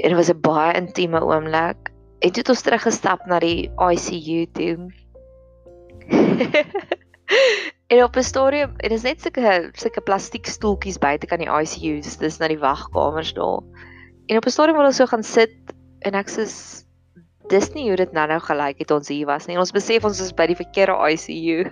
En 0.00 0.08
dit 0.08 0.16
was 0.16 0.30
'n 0.32 0.40
baie 0.40 0.76
intieme 0.78 1.20
oomblik. 1.20 1.92
En 2.20 2.32
toe 2.32 2.40
het 2.40 2.48
ons 2.48 2.62
teruggestap 2.62 3.26
na 3.26 3.38
die 3.40 3.70
ICU 3.76 4.46
toe. 4.52 4.76
En 7.90 8.04
op 8.04 8.16
'n 8.16 8.22
stadium, 8.22 8.76
dit 8.76 8.90
is 8.90 9.02
net 9.02 9.20
sulke 9.20 9.70
sulke 9.72 10.00
plastiek 10.00 10.46
stoeltjies 10.46 10.98
buite 10.98 11.26
kan 11.26 11.38
die 11.38 11.50
ICU's, 11.50 12.16
dis 12.16 12.38
na 12.38 12.48
die 12.48 12.58
wagkamers 12.58 13.32
daar. 13.34 13.62
En 14.26 14.36
op 14.36 14.46
'n 14.46 14.50
stadium 14.50 14.76
wil 14.76 14.86
ons 14.86 14.96
so 14.96 15.06
gaan 15.06 15.22
sit 15.22 15.74
en 15.98 16.14
ek 16.14 16.30
sê 16.30 16.46
dis 17.50 17.72
nie 17.74 17.88
hoe 17.88 17.96
dit 17.96 18.12
nou-nou 18.12 18.38
gelyk 18.40 18.78
het 18.78 18.90
ons 18.90 19.08
hier 19.08 19.26
was 19.26 19.46
nie. 19.46 19.58
Ons 19.58 19.74
besef 19.74 20.04
ons 20.04 20.20
is 20.20 20.32
by 20.32 20.46
die 20.46 20.56
verkeerde 20.56 20.94
ICU. 20.94 21.70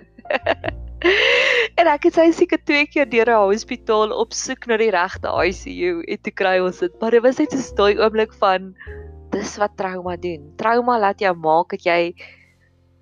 en 1.81 1.87
ek 1.87 2.09
het 2.09 2.15
sy 2.19 2.31
seker 2.35 2.59
twee 2.65 2.87
keer 2.87 3.07
deur 3.07 3.31
'n 3.31 3.47
hospitaal 3.53 4.11
op 4.11 4.33
soek 4.33 4.67
na 4.67 4.77
die 4.77 4.91
regte 4.91 5.29
ICU 5.31 6.03
en 6.03 6.19
toe 6.23 6.35
kry 6.35 6.59
ons 6.59 6.79
dit. 6.79 7.01
Maar 7.01 7.11
dit 7.11 7.23
was 7.23 7.39
net 7.39 7.53
so 7.53 7.59
'n 7.59 7.77
daai 7.77 8.03
oomblik 8.03 8.35
van 8.43 8.75
dis 9.31 9.57
wat 9.57 9.77
trauma 9.77 10.17
doen. 10.17 10.53
Trauma 10.57 10.99
laat 10.99 11.21
jou 11.21 11.35
maak 11.37 11.71
dat 11.71 11.85
jy 11.85 12.15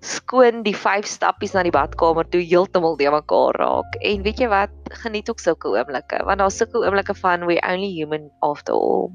skoon 0.07 0.63
die 0.65 0.75
vyf 0.75 1.07
stappies 1.09 1.53
na 1.55 1.63
die 1.65 1.73
badkamer 1.75 2.27
toe 2.31 2.41
heeltemal 2.41 2.97
de 2.99 3.11
mekaar 3.11 3.59
raak. 3.59 3.97
En 4.01 4.23
weet 4.25 4.41
jy 4.41 4.49
wat? 4.51 4.73
Geniet 5.03 5.29
ook 5.29 5.43
sulke 5.43 5.71
oomblikke 5.73 6.23
want 6.27 6.41
daar's 6.43 6.57
sulke 6.57 6.81
oomblikke 6.81 7.15
van 7.19 7.45
we 7.49 7.59
only 7.61 7.91
human 7.93 8.29
after 8.45 8.73
all. 8.73 9.09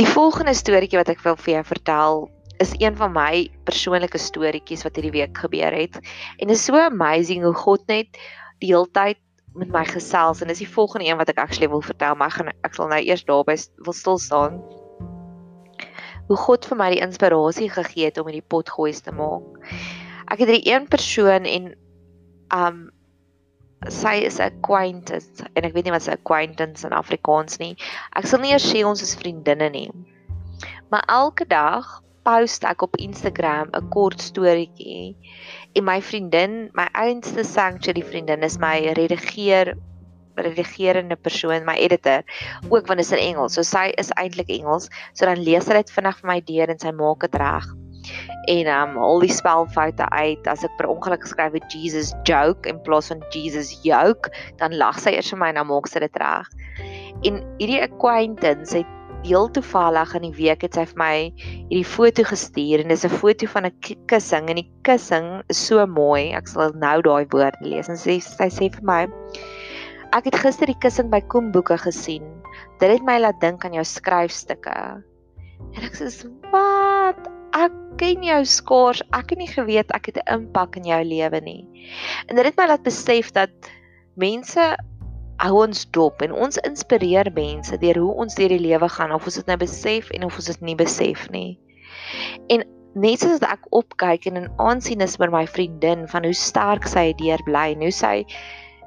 Die 0.00 0.08
volgende 0.08 0.54
storieetjie 0.56 1.00
wat 1.00 1.10
ek 1.12 1.24
wil 1.26 1.36
vir 1.36 1.58
jou 1.58 1.64
vertel 1.74 2.22
is 2.60 2.74
een 2.78 2.96
van 2.96 3.12
my 3.12 3.48
persoonlike 3.68 4.20
storieetjies 4.20 4.84
wat 4.84 4.96
hierdie 4.96 5.16
week 5.16 5.38
gebeur 5.44 5.72
het. 5.76 5.96
En 6.38 6.48
dit 6.48 6.56
is 6.56 6.64
so 6.64 6.76
amazing 6.76 7.44
hoe 7.44 7.56
God 7.56 7.86
net 7.88 8.20
die 8.60 8.72
hele 8.72 8.88
tyd 8.96 9.20
met 9.56 9.72
my 9.74 9.82
gesels 9.88 10.40
en 10.40 10.52
dis 10.52 10.62
die 10.62 10.68
volgende 10.68 11.08
een 11.08 11.18
wat 11.18 11.32
ek 11.32 11.40
actually 11.42 11.68
wil 11.72 11.82
vertel, 11.82 12.14
maar 12.14 12.30
ek 12.30 12.38
gaan 12.38 12.52
ek 12.52 12.76
sal 12.76 12.92
nou 12.92 13.00
eers 13.00 13.24
daarby 13.26 13.56
wil 13.84 13.96
stil 13.96 14.20
staan 14.20 14.60
hoe 16.30 16.38
God 16.38 16.66
vir 16.70 16.78
my 16.78 16.88
die 16.94 17.02
inspirasie 17.02 17.66
gegee 17.74 18.06
het 18.06 18.18
om 18.22 18.28
hierdie 18.30 18.46
potgoeie 18.54 18.94
te 18.94 19.10
maak. 19.10 19.58
Ek 20.30 20.38
het 20.38 20.46
hierdie 20.46 20.70
een 20.70 20.86
persoon 20.86 21.48
en 21.50 21.72
um 22.54 22.78
sy 23.88 24.20
is 24.28 24.38
'n 24.38 24.46
acquaintance 24.46 25.42
en 25.56 25.66
ek 25.66 25.74
weet 25.74 25.88
nie 25.88 25.96
wat 25.96 26.06
'n 26.06 26.14
acquaintance 26.14 26.86
in 26.86 26.94
Afrikaans 26.94 27.58
nie. 27.58 27.74
Ek 28.14 28.26
sal 28.26 28.40
nie 28.40 28.52
eers 28.52 28.68
sê 28.72 28.84
ons 28.86 29.02
is 29.02 29.16
vriendinne 29.18 29.70
nie. 29.70 29.90
Maar 30.90 31.02
elke 31.08 31.48
dag 31.48 32.02
post 32.22 32.64
ek 32.64 32.82
op 32.82 32.96
Instagram 32.96 33.74
'n 33.74 33.88
kort 33.88 34.20
storieetjie 34.20 35.16
en 35.74 35.84
my 35.84 36.00
vriendin, 36.00 36.70
my 36.74 36.86
einste 36.94 37.44
sanctuary 37.44 38.02
vriendin 38.02 38.42
is 38.42 38.58
my 38.58 38.92
redigeer 38.94 39.74
redigerende 40.46 41.16
persoon, 41.16 41.64
my 41.64 41.76
editor, 41.78 42.24
ook 42.68 42.86
want 42.86 42.98
dit 43.00 43.06
is 43.06 43.12
in 43.12 43.22
Engels. 43.30 43.58
So 43.58 43.66
sy 43.66 43.90
is 44.00 44.12
eintlik 44.20 44.50
Engels. 44.52 44.90
So 45.12 45.26
dan 45.26 45.42
lees 45.44 45.68
sy 45.68 45.78
dit 45.78 45.94
vinnig 45.94 46.18
vir 46.20 46.32
my 46.32 46.40
deur 46.48 46.72
en 46.72 46.82
sy 46.82 46.92
maak 46.96 47.26
dit 47.26 47.40
reg. 47.40 47.66
En 48.50 48.70
um 48.72 48.96
al 49.04 49.20
die 49.20 49.32
spelfoute 49.32 50.06
uit. 50.10 50.46
As 50.50 50.64
ek 50.64 50.76
per 50.78 50.88
ongeluk 50.90 51.26
geskryf 51.26 51.58
het 51.58 51.74
Jesus 51.74 52.14
joke 52.28 52.68
in 52.68 52.80
plaas 52.86 53.10
van 53.12 53.20
Jesus 53.34 53.74
yoke, 53.84 54.32
dan 54.62 54.76
lag 54.80 54.98
sy 54.98 55.14
eers 55.16 55.30
vir 55.34 55.42
my 55.42 55.52
en 55.52 55.60
dan 55.60 55.70
maak 55.70 55.90
sy 55.90 56.02
dit 56.06 56.22
reg. 56.22 56.48
En 57.28 57.42
hierdie 57.60 57.82
acquaintance 57.84 58.80
het 58.80 58.96
heel 59.22 59.50
toevallig 59.50 60.14
in 60.14 60.24
die 60.24 60.36
week 60.36 60.62
het 60.64 60.76
sy 60.76 60.86
vir 60.88 61.00
my 61.00 61.14
hierdie 61.44 61.86
foto 61.86 62.24
gestuur 62.24 62.80
en 62.80 62.92
dis 62.92 63.04
'n 63.04 63.18
foto 63.20 63.46
van 63.54 63.66
'n 63.68 63.96
kussing 64.08 64.48
en 64.48 64.56
die 64.56 64.70
kussing 64.82 65.42
is 65.48 65.60
so 65.66 65.86
mooi. 65.86 66.32
Ek 66.32 66.48
sal 66.48 66.72
nou 66.72 67.02
daai 67.02 67.26
woord 67.30 67.60
lees 67.60 67.88
en 67.88 67.96
sy 67.96 68.18
sy 68.20 68.48
sê 68.48 68.70
vir 68.72 68.82
my 68.82 69.06
Ek 70.10 70.26
het 70.26 70.40
gister 70.42 70.66
die 70.66 70.78
kussing 70.82 71.10
by 71.12 71.20
Koem 71.30 71.52
boeke 71.54 71.76
gesien. 71.78 72.24
Dit 72.82 72.90
het 72.90 73.04
my 73.06 73.20
laat 73.20 73.38
dink 73.42 73.62
aan 73.64 73.76
jou 73.76 73.84
skryfstukke. 73.86 74.74
En 75.76 75.84
ek 75.86 75.94
sê, 75.94 76.10
"Wat? 76.50 77.28
Ek 77.54 77.72
ken 77.96 78.22
jou 78.22 78.44
skaars. 78.44 79.02
Ek 79.12 79.30
het 79.30 79.38
nie 79.38 79.46
geweet 79.46 79.90
ek 79.94 80.06
het 80.06 80.16
'n 80.18 80.34
impak 80.34 80.76
in 80.76 80.84
jou 80.84 81.02
lewe 81.04 81.40
nie." 81.40 81.66
En 82.28 82.36
dit 82.36 82.44
het 82.44 82.56
my 82.56 82.66
laat 82.66 82.82
besef 82.82 83.32
dat 83.32 83.50
mense 84.16 84.76
hou 85.38 85.62
ons 85.62 85.86
dop 85.90 86.22
en 86.22 86.32
ons 86.32 86.58
inspireer 86.68 87.30
mense 87.32 87.78
deur 87.78 87.98
hoe 87.98 88.14
ons 88.14 88.34
deur 88.34 88.48
die 88.48 88.58
lewe 88.58 88.88
gaan 88.88 89.12
of 89.12 89.24
ons 89.24 89.34
dit 89.34 89.46
nou 89.46 89.56
besef 89.56 90.10
en 90.10 90.24
of 90.24 90.36
ons 90.36 90.46
dit 90.46 90.60
nie 90.60 90.76
besef 90.76 91.30
nie. 91.30 91.58
En 92.48 92.64
net 92.94 93.20
soos 93.20 93.40
ek 93.40 93.66
opkyk 93.70 94.26
en 94.26 94.36
in 94.36 94.50
aansien 94.58 95.00
is 95.00 95.16
vir 95.16 95.30
my 95.30 95.46
vriendin 95.46 96.08
van 96.08 96.24
hoe 96.24 96.34
sterk 96.34 96.88
sy 96.90 97.12
deur 97.20 97.38
bly 97.46 97.70
en 97.76 97.80
hoe 97.86 97.94
sy 97.94 98.26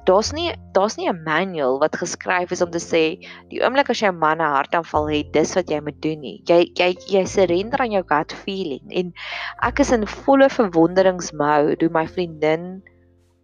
daar's 0.05 0.31
nie 0.36 0.51
daar's 0.75 0.98
nie 0.98 1.07
'n 1.10 1.24
manual 1.24 1.79
wat 1.79 1.95
geskryf 1.95 2.51
is 2.51 2.62
om 2.62 2.72
te 2.72 2.79
sê 2.79 3.03
die 3.50 3.62
oomblik 3.63 3.89
as 3.89 4.01
jy 4.01 4.10
'n 4.12 4.19
man 4.19 4.41
'n 4.41 4.53
hartaanval 4.55 5.07
het, 5.07 5.33
dis 5.33 5.55
wat 5.55 5.69
jy 5.69 5.79
moet 5.79 6.01
doen 6.01 6.19
nie. 6.19 6.41
Jy 6.45 6.72
jy 6.75 6.95
jy 7.07 7.25
surrender 7.25 7.79
aan 7.79 7.91
jou 7.91 8.03
gut 8.03 8.33
feeling 8.45 8.83
en 8.91 9.13
ek 9.62 9.79
is 9.79 9.91
in 9.91 10.07
volle 10.07 10.50
verwonderingsmou 10.50 11.75
hoe 11.79 11.89
my 11.89 12.07
vriendin 12.07 12.83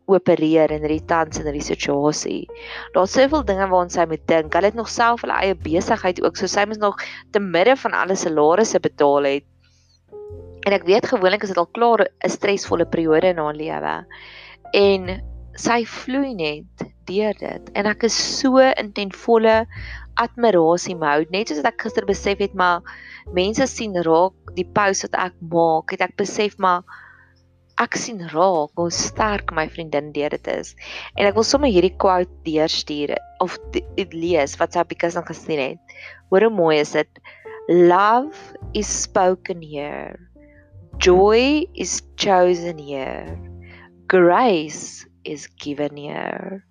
opereer 0.09 0.71
in 0.71 0.81
hierdie 0.81 1.05
tans 1.05 1.39
in 1.39 1.45
hierdie 1.45 1.65
situasie. 1.65 2.47
Daar's 2.93 3.13
soveel 3.13 3.45
dinge 3.45 3.67
waaraan 3.69 3.93
sy 3.93 4.05
moet 4.09 4.25
dink. 4.27 4.53
Hulle 4.53 4.71
het 4.71 4.75
nog 4.75 4.89
self 4.89 5.21
hulle 5.21 5.37
eie 5.37 5.55
besigheid 5.55 6.21
ook, 6.23 6.37
so 6.37 6.47
sy 6.47 6.65
moet 6.65 6.79
nog 6.79 6.97
te 7.31 7.39
midde 7.39 7.75
van 7.75 7.93
alle 7.93 8.15
salarisse 8.15 8.79
betaal 8.79 9.23
het. 9.23 9.45
En 10.67 10.73
ek 10.73 10.83
weet 10.89 11.07
gewoonlik 11.07 11.43
is 11.43 11.53
dit 11.53 11.57
al 11.61 11.69
klaar 11.77 12.05
'n 12.05 12.29
stresvolle 12.29 12.85
periode 12.85 13.27
in 13.27 13.37
haar 13.37 13.53
lewe. 13.53 14.05
En 14.73 15.21
sy 15.57 15.83
vloei 15.85 16.33
net 16.37 16.85
deur 17.09 17.33
dit. 17.39 17.71
En 17.73 17.89
ek 17.89 18.05
is 18.07 18.15
so 18.15 18.61
in 18.61 18.91
ten 18.93 19.11
volle 19.25 19.63
admirasie 20.19 20.97
mode 20.99 21.31
net 21.33 21.49
soos 21.49 21.65
ek 21.65 21.85
gister 21.85 22.05
besef 22.07 22.41
het 22.43 22.55
maar 22.57 22.83
mense 23.35 23.65
sien 23.71 23.95
raak 24.05 24.53
die 24.57 24.67
post 24.75 25.07
wat 25.07 25.15
ek 25.29 25.37
maak 25.53 25.93
het 25.95 26.03
ek 26.03 26.17
besef 26.19 26.57
maar 26.59 26.83
ek 27.79 27.95
sien 27.95 28.19
raak 28.33 28.75
hoe 28.75 28.91
sterk 28.91 29.53
my 29.55 29.65
vriendin 29.71 30.11
deur 30.15 30.33
dit 30.35 30.47
is. 30.51 30.73
En 31.15 31.29
ek 31.29 31.37
wil 31.37 31.47
sommer 31.47 31.71
hierdie 31.71 31.95
quote 32.03 32.31
deurstuur 32.43 33.15
of 33.39 33.55
lees 34.11 34.57
wat 34.59 34.75
sy 34.75 34.83
op 34.83 34.91
die 34.91 34.99
kussing 34.99 35.27
gesien 35.29 35.61
het. 35.63 35.99
Hoor 36.29 36.49
hoe 36.49 36.55
mooi 36.57 36.79
is 36.81 36.91
dit. 36.97 37.21
Love 37.69 38.35
is 38.75 38.89
spoken 38.89 39.63
here. 39.63 40.17
Joy 40.99 41.69
is 41.79 42.01
chosen 42.19 42.81
here. 42.83 43.37
Grace 44.11 45.07
is 45.23 45.47
given 45.57 45.97
here. 45.97 46.63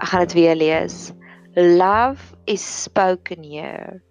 Ek 0.00 0.10
gaan 0.12 0.26
dit 0.26 0.36
weer 0.36 0.56
lees. 0.56 1.12
Love 1.56 2.36
is 2.44 2.64
spoken 2.82 3.42
here. 3.42 4.02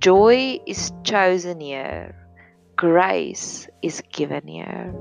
Joy 0.00 0.60
is 0.64 0.90
chosen 1.02 1.60
here. 1.60 2.14
Grace 2.76 3.68
is 3.82 4.02
given 4.08 4.46
here. 4.46 4.94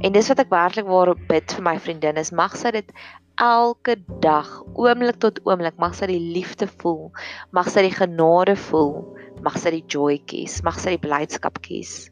En 0.00 0.12
dis 0.12 0.28
wat 0.32 0.40
ek 0.40 0.50
werklik 0.50 0.88
waar 0.88 1.12
bid 1.28 1.52
vir 1.52 1.64
my 1.64 1.76
vriendin 1.78 2.18
is 2.18 2.32
mag 2.32 2.56
sy 2.56 2.72
dit 2.74 2.92
elke 3.38 3.98
dag, 4.24 4.48
oomblik 4.74 5.20
tot 5.22 5.38
oomblik, 5.46 5.76
mag 5.78 5.94
sy 5.94 6.08
die 6.10 6.22
liefde 6.34 6.66
voel, 6.80 7.12
mag 7.54 7.68
sy 7.70 7.84
die 7.86 7.94
genade 7.94 8.56
voel, 8.68 9.04
mag 9.46 9.60
sy 9.60 9.76
die 9.76 9.84
joy 9.86 10.18
kies, 10.26 10.58
mag 10.66 10.80
sy 10.80 10.96
die 10.96 11.02
blydskap 11.04 11.60
kies. 11.62 12.08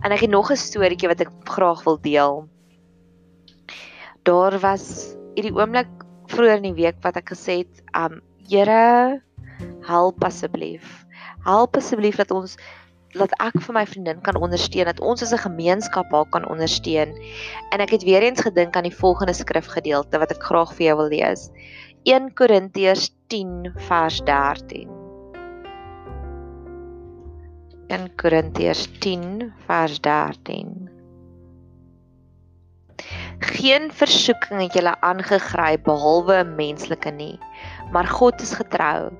En 0.00 0.14
ek 0.14 0.24
het 0.24 0.32
nog 0.32 0.50
'n 0.50 0.56
storieetjie 0.56 1.10
wat 1.10 1.20
ek 1.26 1.32
graag 1.44 1.84
wil 1.84 1.98
deel 2.00 2.48
daar 4.28 4.58
was 4.60 5.14
hierdie 5.38 5.54
oomblik 5.56 5.88
vroeër 6.28 6.60
in 6.60 6.68
die 6.70 6.80
week 6.82 6.98
wat 7.04 7.16
ek 7.20 7.32
gesê 7.32 7.62
het, 7.62 7.84
um 7.96 8.20
Here, 8.48 9.20
help 9.84 10.22
asseblief. 10.24 10.84
Help 11.44 11.76
asseblief 11.76 12.16
dat 12.20 12.32
ons 12.32 12.56
dat 13.16 13.32
ek 13.40 13.56
vir 13.64 13.74
my 13.76 13.84
vriendin 13.88 14.20
kan 14.24 14.36
ondersteun, 14.36 14.88
dat 14.88 15.00
ons 15.00 15.22
as 15.24 15.32
'n 15.32 15.44
gemeenskap 15.44 16.12
haar 16.12 16.28
kan 16.32 16.48
ondersteun. 16.48 17.12
En 17.72 17.80
ek 17.80 17.90
het 17.90 18.04
weer 18.04 18.22
eens 18.22 18.40
gedink 18.40 18.76
aan 18.76 18.88
die 18.88 19.00
volgende 19.00 19.32
skrifgedeelte 19.32 20.18
wat 20.18 20.32
ek 20.32 20.44
graag 20.44 20.72
vir 20.76 20.86
jou 20.86 20.96
wil 20.96 21.08
lees. 21.08 21.50
1 22.04 22.32
Korintiërs 22.34 23.10
10 23.28 23.72
vers 23.88 24.20
13. 24.24 24.88
1 27.88 28.08
Korintiërs 28.16 28.88
10 29.00 29.52
vers 29.66 30.00
13. 30.00 30.97
Geen 33.38 33.92
versoeking 33.94 34.60
het 34.64 34.74
julle 34.74 34.96
aangegryp 35.06 35.84
behalwe 35.86 36.40
'n 36.42 36.54
menslike 36.58 37.10
nie, 37.10 37.38
maar 37.92 38.06
God 38.06 38.40
is 38.42 38.54
getrou 38.58 39.10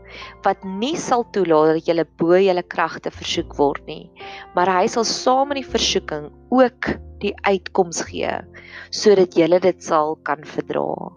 wat 0.42 0.64
nie 0.64 0.96
sal 0.96 1.22
toelaat 1.30 1.78
dat 1.78 1.86
julle 1.86 2.04
bo 2.18 2.34
julle 2.34 2.62
kragte 2.62 3.10
versoek 3.10 3.54
word 3.56 3.86
nie, 3.86 4.10
maar 4.54 4.66
hy 4.66 4.86
sal 4.86 5.04
saam 5.04 5.48
met 5.48 5.62
die 5.62 5.70
versoeking 5.70 6.32
ook 6.50 6.98
die 7.22 7.34
uitkoms 7.46 8.02
gee 8.10 8.34
sodat 8.90 9.38
julle 9.38 9.60
dit 9.60 9.84
sal 9.84 10.16
kan 10.22 10.42
verdra. 10.42 11.12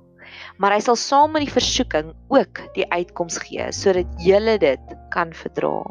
Maar 0.57 0.77
hy 0.77 0.79
sal 0.79 0.95
saam 0.95 1.33
met 1.33 1.41
die 1.47 1.55
versoeking 1.57 2.13
ook 2.29 2.61
die 2.77 2.85
uitkoms 2.93 3.37
gee 3.37 3.71
sodat 3.71 4.07
julle 4.21 4.57
dit 4.61 4.95
kan 5.09 5.33
verdra. 5.33 5.81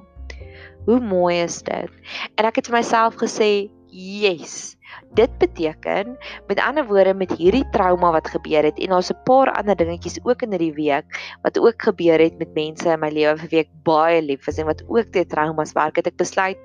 Hoe 0.87 1.01
mooi 1.01 1.43
is 1.43 1.63
dit? 1.63 1.91
En 2.39 2.47
ek 2.47 2.57
het 2.57 2.71
vir 2.71 2.79
myself 2.79 3.19
gesê, 3.21 3.69
"Yes." 3.93 4.77
Dit 5.15 5.39
beteken 5.39 6.19
met 6.47 6.61
ander 6.61 6.87
woorde 6.87 7.15
met 7.15 7.33
hierdie 7.39 7.69
trauma 7.71 8.11
wat 8.13 8.29
gebeur 8.31 8.67
het 8.67 8.79
en 8.79 8.95
daar's 8.95 9.11
'n 9.11 9.23
paar 9.25 9.53
ander 9.53 9.77
dingetjies 9.77 10.19
ook 10.23 10.43
in 10.43 10.51
hierdie 10.51 10.75
week 10.75 11.07
wat 11.43 11.59
ook 11.59 11.83
gebeur 11.83 12.19
het 12.19 12.39
met 12.39 12.55
mense 12.55 12.89
in 12.91 13.01
my 13.01 13.11
lewe 13.11 13.37
vir 13.39 13.49
wie 13.51 13.61
ek 13.61 13.73
baie 13.85 14.23
lief 14.23 14.47
is 14.47 14.59
en 14.59 14.67
wat 14.67 14.83
ook 14.89 15.11
te 15.13 15.27
traumas 15.27 15.73
werk 15.73 15.97
het 15.97 16.07
ek 16.07 16.17
besluit 16.17 16.59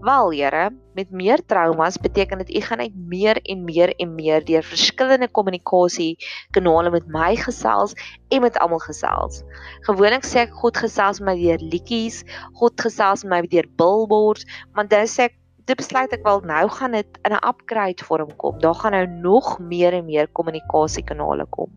wel 0.00 0.32
Here 0.32 0.70
met 0.94 1.10
meer 1.10 1.40
traumas 1.46 1.98
beteken 1.98 2.38
dit 2.38 2.56
u 2.56 2.60
gaan 2.60 2.80
uit 2.80 2.96
meer 2.96 3.40
en 3.42 3.64
meer 3.64 3.94
en 3.96 4.14
meer 4.14 4.44
deur 4.44 4.62
verskillende 4.62 5.28
kommunikasie 5.28 6.16
kanale 6.50 6.90
met 6.90 7.06
my 7.06 7.36
gesels 7.36 7.94
en 8.28 8.40
met 8.40 8.58
almal 8.58 8.82
gesels. 8.84 9.42
Gewoonlik 9.88 10.24
sê 10.24 10.46
ek 10.46 10.56
God 10.60 10.76
gesels 10.76 11.20
met 11.20 11.34
my 11.34 11.36
deur 11.40 11.60
liedjies, 11.60 12.22
God 12.60 12.80
gesels 12.80 13.24
met 13.24 13.32
my 13.32 13.48
deur 13.48 13.68
billboards, 13.76 14.46
maar 14.72 14.88
dan 14.88 15.08
sê 15.08 15.28
ek 15.30 15.38
dit 15.64 15.76
besluit 15.78 16.12
ek 16.12 16.24
wel 16.26 16.42
nou 16.48 16.64
gaan 16.68 16.96
dit 16.98 17.18
in 17.22 17.32
'n 17.32 17.46
upgrade 17.48 18.04
vorm 18.04 18.36
kom. 18.36 18.58
Daar 18.58 18.74
gaan 18.74 18.92
nou 18.92 19.06
nog 19.06 19.58
meer 19.58 19.92
en 19.92 20.04
meer 20.04 20.28
kommunikasiekanale 20.28 21.46
kom. 21.50 21.70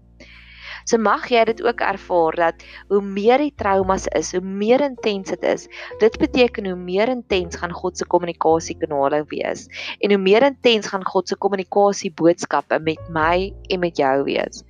So 0.86 0.98
mag 1.02 1.24
jy 1.34 1.42
dit 1.50 1.64
ook 1.66 1.80
ervaar 1.82 2.36
dat 2.38 2.64
hoe 2.88 3.02
meer 3.02 3.42
die 3.42 3.54
traumas 3.58 4.06
is, 4.14 4.32
hoe 4.32 4.42
meer 4.46 4.82
intens 4.86 5.32
dit 5.34 5.44
is, 5.44 5.68
dit 6.00 6.18
beteken 6.22 6.66
hoe 6.66 6.78
meer 6.78 7.10
intens 7.10 7.56
gaan 7.56 7.74
God 7.74 7.98
se 7.98 8.06
kommunikasiekanale 8.06 9.24
wees 9.32 9.66
en 10.00 10.14
hoe 10.14 10.22
meer 10.22 10.46
intens 10.46 10.88
gaan 10.88 11.06
God 11.06 11.28
se 11.28 11.36
kommunikasie 11.36 12.14
boodskappe 12.14 12.80
met 12.80 13.02
my 13.10 13.54
en 13.68 13.80
met 13.80 13.98
jou 13.98 14.24
wees. 14.24 14.62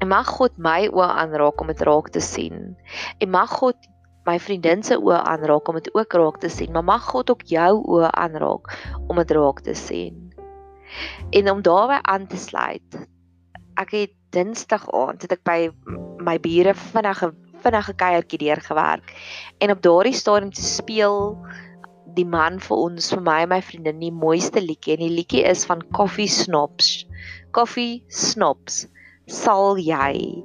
En 0.00 0.08
mag 0.08 0.26
God 0.26 0.56
my 0.56 0.88
oë 0.88 1.10
aanraak 1.20 1.60
om 1.60 1.68
dit 1.68 1.82
raak 1.86 2.08
te 2.10 2.20
sien. 2.20 2.72
En 3.20 3.30
mag 3.30 3.52
God 3.60 3.76
my 4.26 4.38
vriendin 4.38 4.82
se 4.86 4.98
oë 5.00 5.18
aanraak 5.32 5.68
om 5.68 5.78
dit 5.80 5.90
ook 5.94 6.14
raak 6.18 6.40
te 6.42 6.50
sien, 6.52 6.72
maar 6.72 6.86
mag 6.86 7.08
God 7.10 7.30
ook 7.30 7.46
jou 7.50 7.72
oë 7.96 8.10
aanraak 8.10 8.70
om 9.08 9.18
dit 9.22 9.30
raak 9.36 9.62
te 9.66 9.74
sien. 9.74 10.18
En 11.30 11.50
om 11.50 11.62
daarbey 11.62 11.98
aan 12.02 12.26
te 12.26 12.36
sluit. 12.36 12.98
Ek 13.80 13.94
het 13.96 14.18
Dinsdag 14.32 14.86
aand 14.96 15.24
het 15.26 15.32
ek 15.34 15.42
by 15.44 15.58
my 16.24 16.38
bure 16.40 16.72
vinnige 16.74 17.32
vinnige 17.62 17.92
kuiertjie 17.94 18.40
deurgewerk 18.40 19.12
en 19.62 19.70
op 19.70 19.82
daardie 19.84 20.16
stadium 20.16 20.50
te 20.50 20.64
speel 20.64 21.36
die 22.16 22.26
man 22.26 22.58
vir 22.64 22.80
ons 22.86 23.10
vir 23.12 23.22
my 23.24 23.36
en 23.44 23.52
my 23.52 23.60
vriendin 23.64 24.00
die 24.02 24.12
mooiste 24.12 24.60
liedjie 24.64 24.96
en 24.96 25.04
die 25.04 25.12
liedjie 25.18 25.44
is 25.48 25.66
van 25.68 25.84
Coffee 25.96 26.28
Snobs. 26.28 27.04
Coffee 27.56 28.00
Snobs. 28.08 28.86
Sal 29.30 29.78
jy 29.80 30.42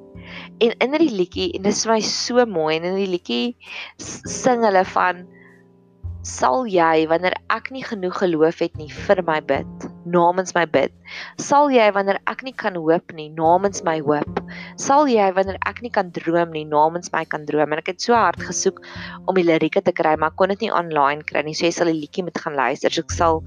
En 0.63 0.73
in 0.81 0.97
die 0.97 1.11
liedjie 1.13 1.51
en 1.53 1.65
dit 1.67 1.73
is 1.73 1.85
my 1.89 1.99
so 2.01 2.45
mooi 2.49 2.77
en 2.77 2.87
in 2.91 2.95
die 2.97 3.09
liedjie 3.11 3.55
sing 3.97 4.63
hulle 4.65 4.85
van 4.93 5.25
sal 6.27 6.65
jy 6.67 7.05
wanneer 7.07 7.37
ek 7.53 7.69
nie 7.71 7.83
genoeg 7.85 8.17
geloof 8.19 8.59
het 8.59 8.73
nie 8.75 8.89
vir 8.91 9.21
my 9.23 9.37
bid 9.39 9.85
namens 10.07 10.53
my 10.55 10.65
bid. 10.67 10.91
Sal 11.39 11.69
jy 11.71 11.85
wanneer 11.95 12.19
ek 12.31 12.43
nie 12.43 12.55
kan 12.55 12.75
hoop 12.79 13.13
nie 13.15 13.29
namens 13.35 13.83
my 13.87 13.97
hoop. 14.03 14.41
Sal 14.79 15.07
jy 15.11 15.29
wanneer 15.35 15.59
ek 15.67 15.81
nie 15.83 15.91
kan 15.93 16.11
droom 16.15 16.51
nie 16.55 16.65
namens 16.67 17.11
my 17.13 17.23
kan 17.27 17.45
droom. 17.47 17.71
En 17.71 17.83
ek 17.83 17.93
het 17.93 18.03
so 18.03 18.15
hard 18.15 18.39
gesoek 18.43 18.81
om 19.27 19.35
die 19.39 19.45
lirieke 19.47 19.83
te 19.83 19.95
kry 19.95 20.15
maar 20.19 20.35
kon 20.35 20.51
dit 20.55 20.67
nie 20.67 20.73
online 20.73 21.27
kry 21.27 21.45
nie 21.47 21.55
so 21.55 21.67
jy 21.67 21.75
sal 21.75 21.91
die 21.91 21.99
liedjie 22.01 22.27
moet 22.27 22.39
gaan 22.43 22.59
luister. 22.59 22.91
So 22.91 23.07
ek 23.07 23.15
sal 23.15 23.43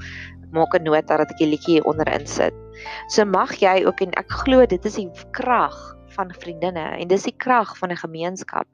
maak 0.53 0.75
'n 0.75 0.85
nota 0.85 1.17
dat 1.21 1.31
ek 1.31 1.39
die 1.39 1.51
liedjie 1.53 1.83
onderin 1.87 2.27
sit 2.27 2.55
so 3.09 3.25
mag 3.25 3.55
jy 3.63 3.85
ook 3.87 4.03
en 4.03 4.15
ek 4.19 4.31
glo 4.43 4.67
dit 4.67 4.85
is 4.87 4.97
die 4.99 5.09
krag 5.37 5.77
van 6.17 6.33
vriendinne 6.35 6.87
en 7.01 7.09
dis 7.09 7.27
die 7.29 7.37
krag 7.37 7.77
van 7.79 7.91
'n 7.91 7.97
gemeenskap. 7.97 8.67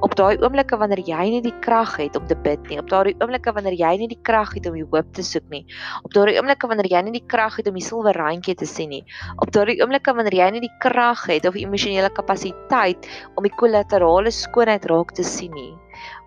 Op 0.00 0.14
daai 0.14 0.38
oomblikke 0.38 0.76
wanneer 0.76 1.02
jy 1.06 1.30
nie 1.30 1.42
die 1.42 1.58
krag 1.60 1.96
het 1.96 2.16
om 2.16 2.26
te 2.26 2.36
bid 2.36 2.68
nie, 2.68 2.78
op 2.78 2.88
daai 2.88 3.14
oomblikke 3.18 3.52
wanneer 3.52 3.74
jy 3.74 3.96
nie 3.98 4.08
die 4.08 4.22
krag 4.22 4.54
het 4.54 4.66
om 4.66 4.74
die 4.74 4.86
hoop 4.90 5.12
te 5.12 5.22
soek 5.22 5.48
nie, 5.50 5.66
op 6.02 6.12
daai 6.12 6.38
oomblikke 6.38 6.66
wanneer 6.66 6.90
jy 6.90 7.02
nie 7.02 7.12
die 7.12 7.26
krag 7.26 7.56
het 7.56 7.68
om 7.68 7.74
die 7.74 7.84
silwer 7.84 8.14
randjie 8.14 8.54
te 8.54 8.66
sien 8.66 8.90
nie, 8.90 9.04
op 9.38 9.50
daai 9.52 9.80
oomblik 9.80 10.06
wanneer 10.06 10.36
jy 10.36 10.50
nie 10.56 10.62
die 10.64 10.76
krag 10.82 11.26
het 11.30 11.46
of 11.48 11.56
emosionele 11.58 12.10
kapasiteit 12.16 13.08
om 13.36 13.46
die 13.46 13.54
kollaterale 13.54 14.32
skoonheid 14.34 14.86
raak 14.90 15.14
te 15.16 15.24
sien 15.26 15.52
nie, 15.56 15.74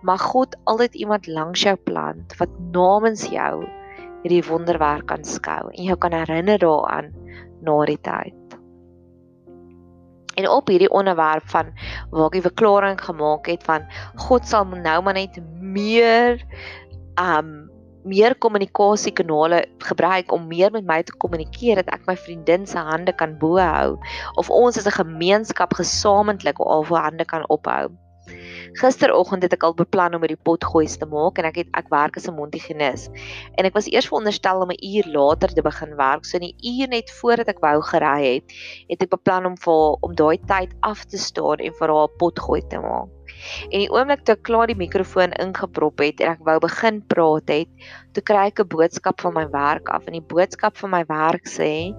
mag 0.03 0.21
God 0.33 0.55
altyd 0.69 0.95
iemand 0.95 1.27
langs 1.27 1.63
jou 1.65 1.75
plant 1.87 2.35
wat 2.39 2.51
namens 2.75 3.25
jou 3.31 3.63
hierdie 4.23 4.43
wonderwerk 4.47 5.07
kan 5.11 5.25
skou 5.27 5.71
en 5.71 5.83
jou 5.83 5.97
kan 5.99 6.15
herinner 6.15 6.61
daaraan 6.61 7.11
na 7.63 7.79
die 7.89 7.99
tyd. 7.99 8.59
En 10.33 10.49
op 10.49 10.67
hierdie 10.67 10.91
onderwerp 10.91 11.49
van 11.49 11.73
waar 12.09 12.25
ek 12.25 12.35
'n 12.35 12.49
verklaring 12.49 13.01
gemaak 13.01 13.45
het 13.45 13.63
van 13.63 13.85
God 14.15 14.47
sal 14.47 14.65
nou 14.65 15.03
maar 15.03 15.13
net 15.13 15.39
meer 15.59 16.41
um 17.21 17.71
meer 18.03 18.35
kommunikasiekanale 18.35 19.65
gebruik 19.77 20.31
om 20.31 20.47
meer 20.47 20.71
met 20.71 20.85
my 20.85 21.03
te 21.03 21.15
kommunikeer 21.17 21.75
dat 21.75 21.91
ek 21.95 22.05
my 22.05 22.15
vriendin 22.17 22.67
se 22.67 22.77
hande 22.77 23.13
kan 23.15 23.37
bo 23.39 23.55
hou 23.57 23.97
of 24.35 24.49
ons 24.49 24.77
as 24.77 24.87
'n 24.87 24.99
gemeenskap 24.99 25.73
gesamentlik 25.73 26.59
al 26.59 26.83
voor 26.83 26.97
hande 26.97 27.25
kan 27.25 27.49
ophou. 27.49 28.02
Gisteroggend 28.79 29.43
het 29.45 29.53
ek 29.53 29.63
al 29.67 29.75
beplan 29.77 30.15
om 30.17 30.23
hierdie 30.25 30.39
potgoeis 30.47 30.95
te 30.97 31.05
maak 31.05 31.37
en 31.37 31.45
ek 31.45 31.59
het 31.61 31.69
ek 31.77 31.91
werk 31.93 32.17
as 32.17 32.27
'n 32.27 32.33
mondhygiënis. 32.37 33.09
En 33.57 33.65
ek 33.65 33.73
was 33.77 33.87
eers 33.87 34.07
veronderstel 34.09 34.61
om 34.61 34.71
'n 34.71 34.81
uur 34.81 35.07
later 35.13 35.53
te 35.53 35.61
begin 35.61 35.95
werk. 35.95 36.25
So 36.25 36.37
in 36.37 36.49
die 36.49 36.57
uur 36.73 36.87
net 36.89 37.11
voordat 37.21 37.47
ek 37.47 37.61
wou 37.61 37.81
gery 37.81 38.21
het, 38.33 38.45
het 38.89 39.03
ek 39.03 39.09
beplan 39.09 39.45
om 39.45 39.57
vir 39.57 39.97
om 40.01 40.15
daai 40.15 40.37
tyd 40.47 40.73
af 40.81 41.05
te 41.05 41.17
staan 41.17 41.59
en 41.59 41.73
vir 41.73 41.87
haar 41.87 42.07
'n 42.07 42.17
potgooi 42.17 42.61
te 42.67 42.79
maak. 42.79 43.09
En 43.71 43.79
die 43.79 43.91
oomblik 43.91 44.23
toe 44.25 44.35
ek 44.35 44.43
klaar 44.43 44.67
die 44.67 44.79
mikrofoon 44.79 45.33
ingeprop 45.43 45.99
het 45.99 46.21
en 46.21 46.31
ek 46.31 46.43
wou 46.47 46.59
begin 46.59 47.01
praat 47.13 47.49
het, 47.49 47.69
toe 48.13 48.23
kry 48.23 48.47
ek 48.47 48.59
'n 48.59 48.67
boodskap 48.67 49.21
van 49.21 49.33
my 49.33 49.45
werk 49.49 49.89
af 49.89 50.07
en 50.07 50.13
die 50.13 50.27
boodskap 50.33 50.77
van 50.77 50.89
my 50.89 51.03
werk 51.07 51.45
sê 51.47 51.93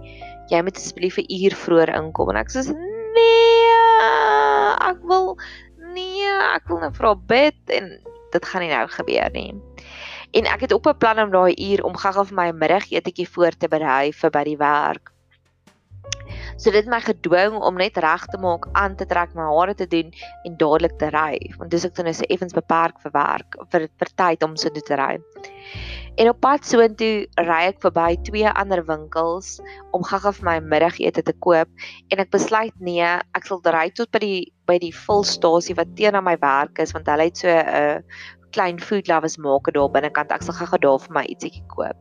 jy 0.50 0.62
moet 0.62 0.76
asseblief 0.76 1.18
'n 1.18 1.28
uur 1.28 1.54
vroeër 1.64 1.90
inkom 2.00 2.30
en 2.30 2.36
ek 2.36 2.50
sê 2.50 2.62
nee, 3.16 3.64
ek 4.90 4.98
wil 5.02 5.36
nee, 6.24 6.50
ek 6.54 6.68
wil 6.70 6.82
nou 6.82 6.92
vra 6.96 7.14
bid 7.14 7.72
en 7.76 7.90
dit 8.34 8.50
gaan 8.50 8.64
nie 8.64 8.72
nou 8.72 8.84
gebeur 8.90 9.34
nie. 9.34 9.50
En 10.34 10.48
ek 10.50 10.66
het 10.66 10.72
op 10.74 10.86
'n 10.90 10.98
plan 10.98 11.20
om 11.22 11.30
daai 11.30 11.54
uur 11.54 11.84
om 11.84 11.96
gou-gou 11.96 12.26
vir 12.26 12.36
my 12.36 12.50
middagetjie 12.52 13.28
voor 13.28 13.54
te 13.58 13.68
berei 13.68 14.12
vir 14.12 14.30
by 14.30 14.44
die 14.44 14.58
werk. 14.58 15.12
So 16.56 16.70
dit 16.70 16.86
my 16.86 17.00
gedwing 17.00 17.54
om 17.54 17.76
net 17.76 17.96
reg 17.96 18.26
te 18.30 18.38
maak, 18.38 18.68
aan 18.72 18.96
te 18.96 19.06
trek, 19.06 19.34
my 19.34 19.42
hare 19.42 19.74
te 19.74 19.86
doen 19.86 20.12
en 20.44 20.56
dadelik 20.56 20.98
te 20.98 21.10
ry, 21.10 21.38
want 21.58 21.70
dis 21.70 21.84
ek 21.84 21.94
dan 21.94 22.06
is 22.06 22.22
effens 22.28 22.54
beperk 22.54 23.00
vir 23.02 23.10
werk 23.10 23.56
vir 23.70 23.88
vir 23.98 24.10
tyd 24.16 24.42
om 24.42 24.56
so 24.56 24.70
te 24.70 24.96
ry. 24.96 25.18
En 26.16 26.28
op 26.28 26.40
pad 26.40 26.64
soontoe 26.64 27.26
ry 27.42 27.62
ek 27.72 27.80
verby 27.82 28.16
twee 28.22 28.48
ander 28.48 28.84
winkels 28.86 29.60
om 29.92 30.04
gaga 30.06 30.32
vir 30.32 30.44
my 30.44 30.60
middagete 30.60 31.22
te 31.22 31.32
koop 31.32 31.68
en 32.10 32.18
ek 32.18 32.30
besluit 32.30 32.74
nee, 32.78 33.02
ek 33.34 33.46
sal 33.46 33.62
ry 33.64 33.90
tot 33.90 34.10
by 34.14 34.22
die 34.22 34.53
by 34.66 34.78
die 34.78 34.94
volstasie 34.94 35.76
wat 35.76 35.96
teen 35.96 36.14
aan 36.14 36.24
my 36.24 36.36
werk 36.40 36.78
is 36.78 36.92
want 36.96 37.06
hulle 37.06 37.28
het 37.28 37.36
so 37.36 37.48
'n 37.48 37.66
uh, 37.80 37.98
klein 38.54 38.78
food 38.80 39.08
lovers 39.10 39.36
maak 39.42 39.68
daar 39.74 39.90
binnekant. 39.90 40.32
Ek 40.34 40.44
sal 40.46 40.54
gaga 40.54 40.78
daar 40.78 41.00
vir 41.02 41.14
my 41.16 41.24
ietsie 41.30 41.62
koop. 41.72 41.98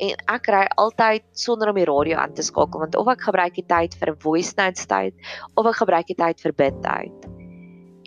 En 0.00 0.22
ek 0.34 0.48
ry 0.52 0.62
altyd 0.80 1.26
sonder 1.36 1.72
om 1.72 1.80
die 1.80 1.88
radio 1.88 2.16
aan 2.22 2.34
te 2.34 2.44
skakel 2.46 2.80
want 2.80 2.96
of 2.96 3.10
ek 3.12 3.26
gebruik 3.28 3.58
die 3.58 3.66
tyd 3.68 3.96
vir 4.00 4.12
'n 4.14 4.22
voice 4.24 4.54
note 4.56 4.86
tyd 4.86 5.14
of 5.56 5.66
ek 5.66 5.82
gebruik 5.82 6.06
die 6.06 6.20
tyd 6.22 6.40
vir 6.40 6.52
bid 6.52 6.82
tyd. 6.82 7.28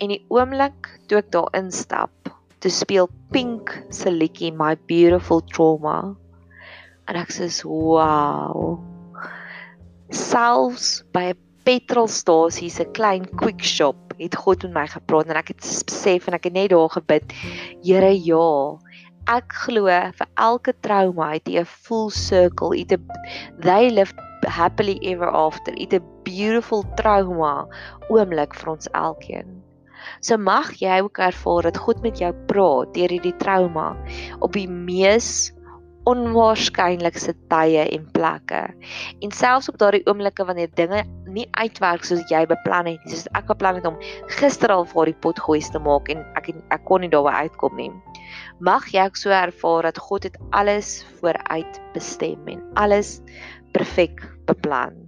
En 0.02 0.10
die 0.10 0.24
oomblik 0.28 0.90
toe 1.08 1.18
ek 1.18 1.30
daar 1.30 1.50
instap 1.54 2.10
te 2.58 2.70
speel 2.70 3.08
Pink 3.30 3.70
se 3.90 4.10
liedjie 4.10 4.52
My 4.52 4.74
Beautiful 4.88 5.42
Trauma. 5.52 6.16
En 7.08 7.16
ek 7.16 7.30
sê 7.30 7.46
wow. 7.62 8.80
Selfs 10.10 11.04
by 11.12 11.30
'n 11.30 11.38
petrolstasie 11.64 12.70
se 12.70 12.84
klein 12.96 13.24
quick 13.40 13.64
shop 13.64 14.14
het 14.18 14.36
God 14.36 14.62
met 14.66 14.74
my 14.74 14.86
gepraat 14.90 15.30
en 15.30 15.40
ek 15.40 15.54
het 15.54 15.64
besef 15.88 16.28
en 16.28 16.36
ek 16.38 16.48
het 16.48 16.56
net 16.56 16.70
daar 16.74 16.92
gebid. 16.92 17.32
Here 17.82 18.12
ja. 18.12 18.78
Ek 19.32 19.56
glo 19.64 19.88
vir 19.88 20.28
elke 20.36 20.74
trauma 20.84 21.32
het 21.32 21.48
jy 21.48 21.64
'n 21.64 21.64
full 21.88 22.10
circle, 22.10 22.76
it 22.76 22.92
a 22.92 22.98
they 23.64 23.90
live 23.90 24.12
happily 24.46 24.98
ever 25.02 25.28
after. 25.28 25.72
It 25.76 25.94
a 25.94 26.00
beautiful 26.24 26.84
trauma 26.96 27.66
oomblik 28.10 28.54
vir 28.54 28.70
ons 28.76 28.88
elkeen. 28.92 29.64
So 30.20 30.36
mag 30.36 30.74
jy 30.80 31.00
ook 31.00 31.18
ervaar 31.18 31.62
dat 31.62 31.80
God 31.80 32.02
met 32.02 32.18
jou 32.18 32.32
praat 32.46 32.94
deur 32.94 33.08
hierdie 33.08 33.36
trauma 33.40 33.96
op 34.40 34.52
die 34.52 34.68
mees 34.68 35.52
onwaarskynlikste 36.04 37.32
tye 37.48 37.86
en 37.88 38.04
plekke. 38.12 38.62
En 39.24 39.32
selfs 39.32 39.70
op 39.72 39.78
daardie 39.80 40.04
oomblikke 40.06 40.44
wanneer 40.44 40.68
dinge 40.76 41.04
nie 41.34 41.46
uitwerk 41.58 42.04
soos 42.06 42.22
jy 42.30 42.44
beplan 42.50 42.88
het 42.90 43.04
nie, 43.04 43.14
soos 43.14 43.28
ek 43.34 43.48
beplan 43.50 43.80
het 43.80 43.88
om 43.88 43.98
gister 44.38 44.72
al 44.74 44.86
vir 44.90 45.10
die 45.10 45.18
pot 45.26 45.40
gooi 45.46 45.60
te 45.60 45.80
maak 45.82 46.10
en 46.12 46.22
ek 46.38 46.52
ek 46.54 46.84
kon 46.88 47.04
nie 47.04 47.12
daarby 47.12 47.34
uitkom 47.44 47.76
nie. 47.80 47.90
Mag 48.60 48.86
jy 48.94 49.06
ook 49.08 49.18
so 49.18 49.34
ervaar 49.34 49.90
dat 49.90 49.98
God 49.98 50.28
dit 50.28 50.38
alles 50.52 51.00
vooruit 51.18 51.80
bestem 51.94 52.46
en 52.48 52.62
alles 52.80 53.18
perfek 53.74 54.22
beplan. 54.46 55.04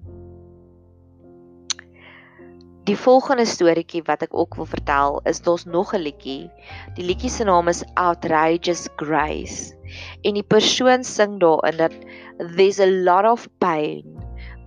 Die 2.86 2.94
volgende 2.94 3.42
storieetjie 3.50 4.04
wat 4.06 4.20
ek 4.22 4.34
ook 4.34 4.54
wil 4.60 4.68
vertel 4.70 5.16
is 5.26 5.42
daar's 5.42 5.64
nog 5.66 5.94
'n 5.94 6.04
liedjie. 6.06 6.50
Die 6.94 7.06
liedjie 7.06 7.30
se 7.30 7.44
naam 7.44 7.68
is 7.68 7.82
Outrageous 7.94 8.86
Grace. 8.96 9.74
En 10.22 10.34
die 10.34 10.46
persoon 10.46 11.02
sing 11.04 11.40
daarin 11.40 11.76
dat 11.76 11.94
there's 12.38 12.78
a 12.78 12.86
lot 12.86 13.24
of 13.24 13.48
pain 13.58 14.25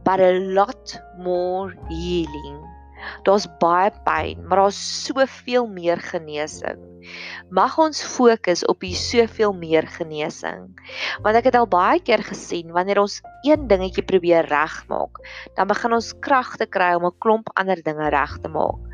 but 0.09 0.19
a 0.19 0.39
lot 0.39 0.97
more 1.21 1.69
healing. 1.87 2.57
Daar's 3.27 3.45
baie 3.61 3.91
pyn, 4.07 4.41
maar 4.47 4.57
daar's 4.63 4.79
soveel 5.05 5.67
meer 5.69 6.01
genesing. 6.01 6.81
Mag 7.49 7.77
ons 7.81 8.01
fokus 8.03 8.65
op 8.65 8.79
die 8.79 8.95
soveel 8.95 9.53
meer 9.53 9.87
genesing. 9.87 10.67
Want 11.23 11.35
ek 11.35 11.49
het 11.49 11.55
al 11.55 11.67
baie 11.67 12.01
keer 12.03 12.23
gesien 12.23 12.71
wanneer 12.75 12.99
ons 13.01 13.21
een 13.47 13.67
dingetjie 13.67 14.03
probeer 14.03 14.45
regmaak, 14.49 15.21
dan 15.55 15.67
begin 15.67 15.93
ons 15.93 16.13
krag 16.19 16.55
te 16.57 16.65
kry 16.65 16.93
om 16.95 17.05
'n 17.05 17.19
klomp 17.19 17.49
ander 17.55 17.81
dinge 17.83 18.09
reg 18.09 18.37
te 18.43 18.49
maak. 18.49 18.89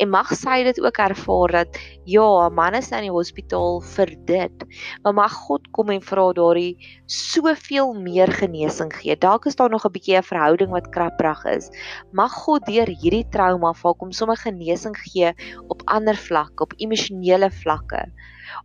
En 0.00 0.10
mag 0.10 0.30
sy 0.36 0.62
dit 0.64 0.80
ook 0.80 0.98
ervaar 1.02 1.52
dat 1.52 1.78
ja, 2.04 2.48
'n 2.48 2.54
man 2.54 2.74
is 2.74 2.90
nou 2.90 3.00
in 3.00 3.08
die 3.08 3.16
hospitaal 3.16 3.80
vir 3.80 4.14
dit, 4.24 4.64
maar 5.02 5.14
mag 5.14 5.32
God 5.32 5.70
kom 5.70 5.90
en 5.90 6.02
vra 6.02 6.32
daardie 6.32 6.76
soveel 7.06 7.92
meer 7.94 8.32
genesing 8.32 8.92
gee. 8.94 9.16
Dalk 9.16 9.46
is 9.46 9.56
daar 9.56 9.70
nog 9.70 9.84
'n 9.84 9.92
bietjie 9.92 10.16
'n 10.16 10.22
verhouding 10.22 10.70
wat 10.70 10.90
krapprag 10.90 11.44
is. 11.44 11.70
Mag 12.12 12.32
God 12.32 12.66
deur 12.66 12.88
hierdie 12.88 13.28
trauma 13.28 13.72
vir 13.74 13.94
kom 13.94 14.12
sommer 14.12 14.36
genesing 14.36 14.96
gee 14.96 15.34
op 15.68 15.82
ander 15.84 16.16
vlakke, 16.16 16.62
op 16.62 16.72
emosionele 16.76 17.50
vlakke, 17.62 18.04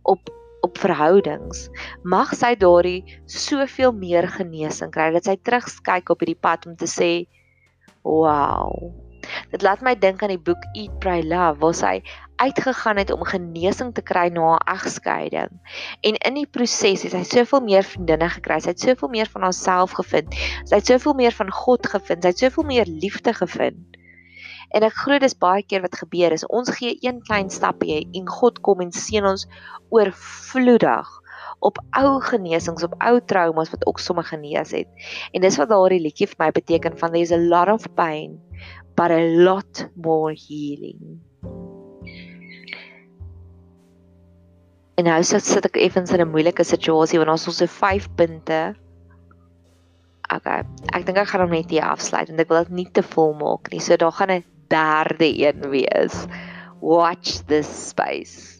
op 0.02 0.32
op 0.66 0.78
verhoudings. 0.82 1.68
Mag 2.02 2.32
sy 2.34 2.56
daardie 2.58 3.04
soveel 3.30 3.92
meer 3.94 4.26
genesing 4.34 4.90
kry 4.90 5.12
dat 5.14 5.28
sy 5.28 5.36
terugskyk 5.38 6.10
op 6.10 6.24
hierdie 6.24 6.40
pad 6.42 6.66
om 6.66 6.74
te 6.80 6.88
sê, 6.90 7.10
"Wow, 8.02 8.90
Dit 9.50 9.62
laat 9.62 9.82
my 9.82 9.94
dink 9.98 10.22
aan 10.22 10.32
die 10.34 10.42
boek 10.48 10.62
Eat 10.78 10.98
Pray 11.02 11.22
Love 11.26 11.58
waar 11.62 11.76
sy 11.76 11.94
uitgegaan 12.42 13.00
het 13.00 13.10
om 13.14 13.24
genesing 13.24 13.92
te 13.96 14.04
kry 14.04 14.26
na 14.32 14.44
haar 14.52 14.76
egskeiding. 14.76 15.52
En 16.06 16.18
in 16.28 16.38
die 16.40 16.46
proses 16.46 17.06
het 17.06 17.14
sy 17.14 17.22
soveel 17.24 17.64
meer 17.64 17.86
vriendinne 17.86 18.28
gekry, 18.36 18.60
sy 18.60 18.74
het 18.74 18.82
soveel 18.84 19.12
meer 19.14 19.30
van 19.32 19.46
haarself 19.48 19.96
gevind. 19.96 20.36
Sy 20.68 20.80
het 20.80 20.92
soveel 20.92 21.16
meer 21.22 21.36
van 21.36 21.52
God 21.62 21.88
gevind, 21.94 22.22
sy 22.22 22.34
het 22.34 22.44
soveel 22.44 22.68
meer 22.68 22.90
liefde 22.90 23.34
gevind. 23.36 23.95
En 24.74 24.82
ek 24.82 24.96
glo 25.04 25.18
dis 25.18 25.36
baie 25.38 25.62
keer 25.62 25.84
wat 25.84 25.98
gebeur 26.00 26.32
is 26.32 26.46
ons 26.46 26.70
gee 26.78 26.96
een 27.00 27.22
klein 27.22 27.50
stapie 27.50 28.08
en 28.12 28.26
God 28.28 28.60
kom 28.66 28.80
en 28.80 28.92
seën 28.92 29.24
ons 29.24 29.46
oorvloedig 29.94 31.12
op 31.64 31.78
ou 31.96 32.20
genesings 32.20 32.84
op 32.84 32.96
ou 32.98 33.20
traumas 33.24 33.70
wat 33.72 33.86
ook 33.86 34.00
sommer 34.02 34.24
genees 34.24 34.74
het. 34.76 34.88
En 35.32 35.40
dis 35.40 35.56
wat 35.56 35.70
daardie 35.70 36.02
liedjie 36.02 36.28
vir 36.32 36.40
my 36.44 36.50
beteken 36.50 36.98
van 36.98 37.14
there's 37.14 37.32
a 37.32 37.40
lot 37.40 37.70
of 37.72 37.86
pain 37.94 38.40
but 38.96 39.10
a 39.10 39.20
lot 39.20 39.86
more 39.94 40.34
healing. 40.34 41.20
En 44.96 45.04
nou 45.04 45.20
sit 45.28 45.44
sit 45.44 45.66
ek 45.68 45.76
effens 45.76 46.12
in 46.12 46.22
'n 46.24 46.32
moeilike 46.32 46.64
situasie 46.64 47.18
want 47.20 47.30
ons 47.30 47.46
het 47.46 47.54
so 47.54 47.66
5 47.66 48.08
punte. 48.16 48.74
Okay, 50.32 50.64
ek 50.96 51.06
dink 51.06 51.18
ek 51.18 51.28
gaan 51.28 51.40
hom 51.44 51.50
net 51.50 51.70
hier 51.70 51.84
afsluit 51.84 52.28
want 52.28 52.40
ek 52.40 52.48
wil 52.48 52.64
dit 52.64 52.72
nie 52.72 52.90
te 52.90 53.02
vol 53.02 53.34
maak 53.34 53.70
nie. 53.70 53.80
So 53.80 53.96
daar 53.96 54.12
gaan 54.12 54.30
'n 54.30 54.55
derde 54.66 55.46
een 55.46 55.70
wees. 55.70 56.24
Watch 56.80 57.40
this 57.46 57.88
space. 57.88 58.55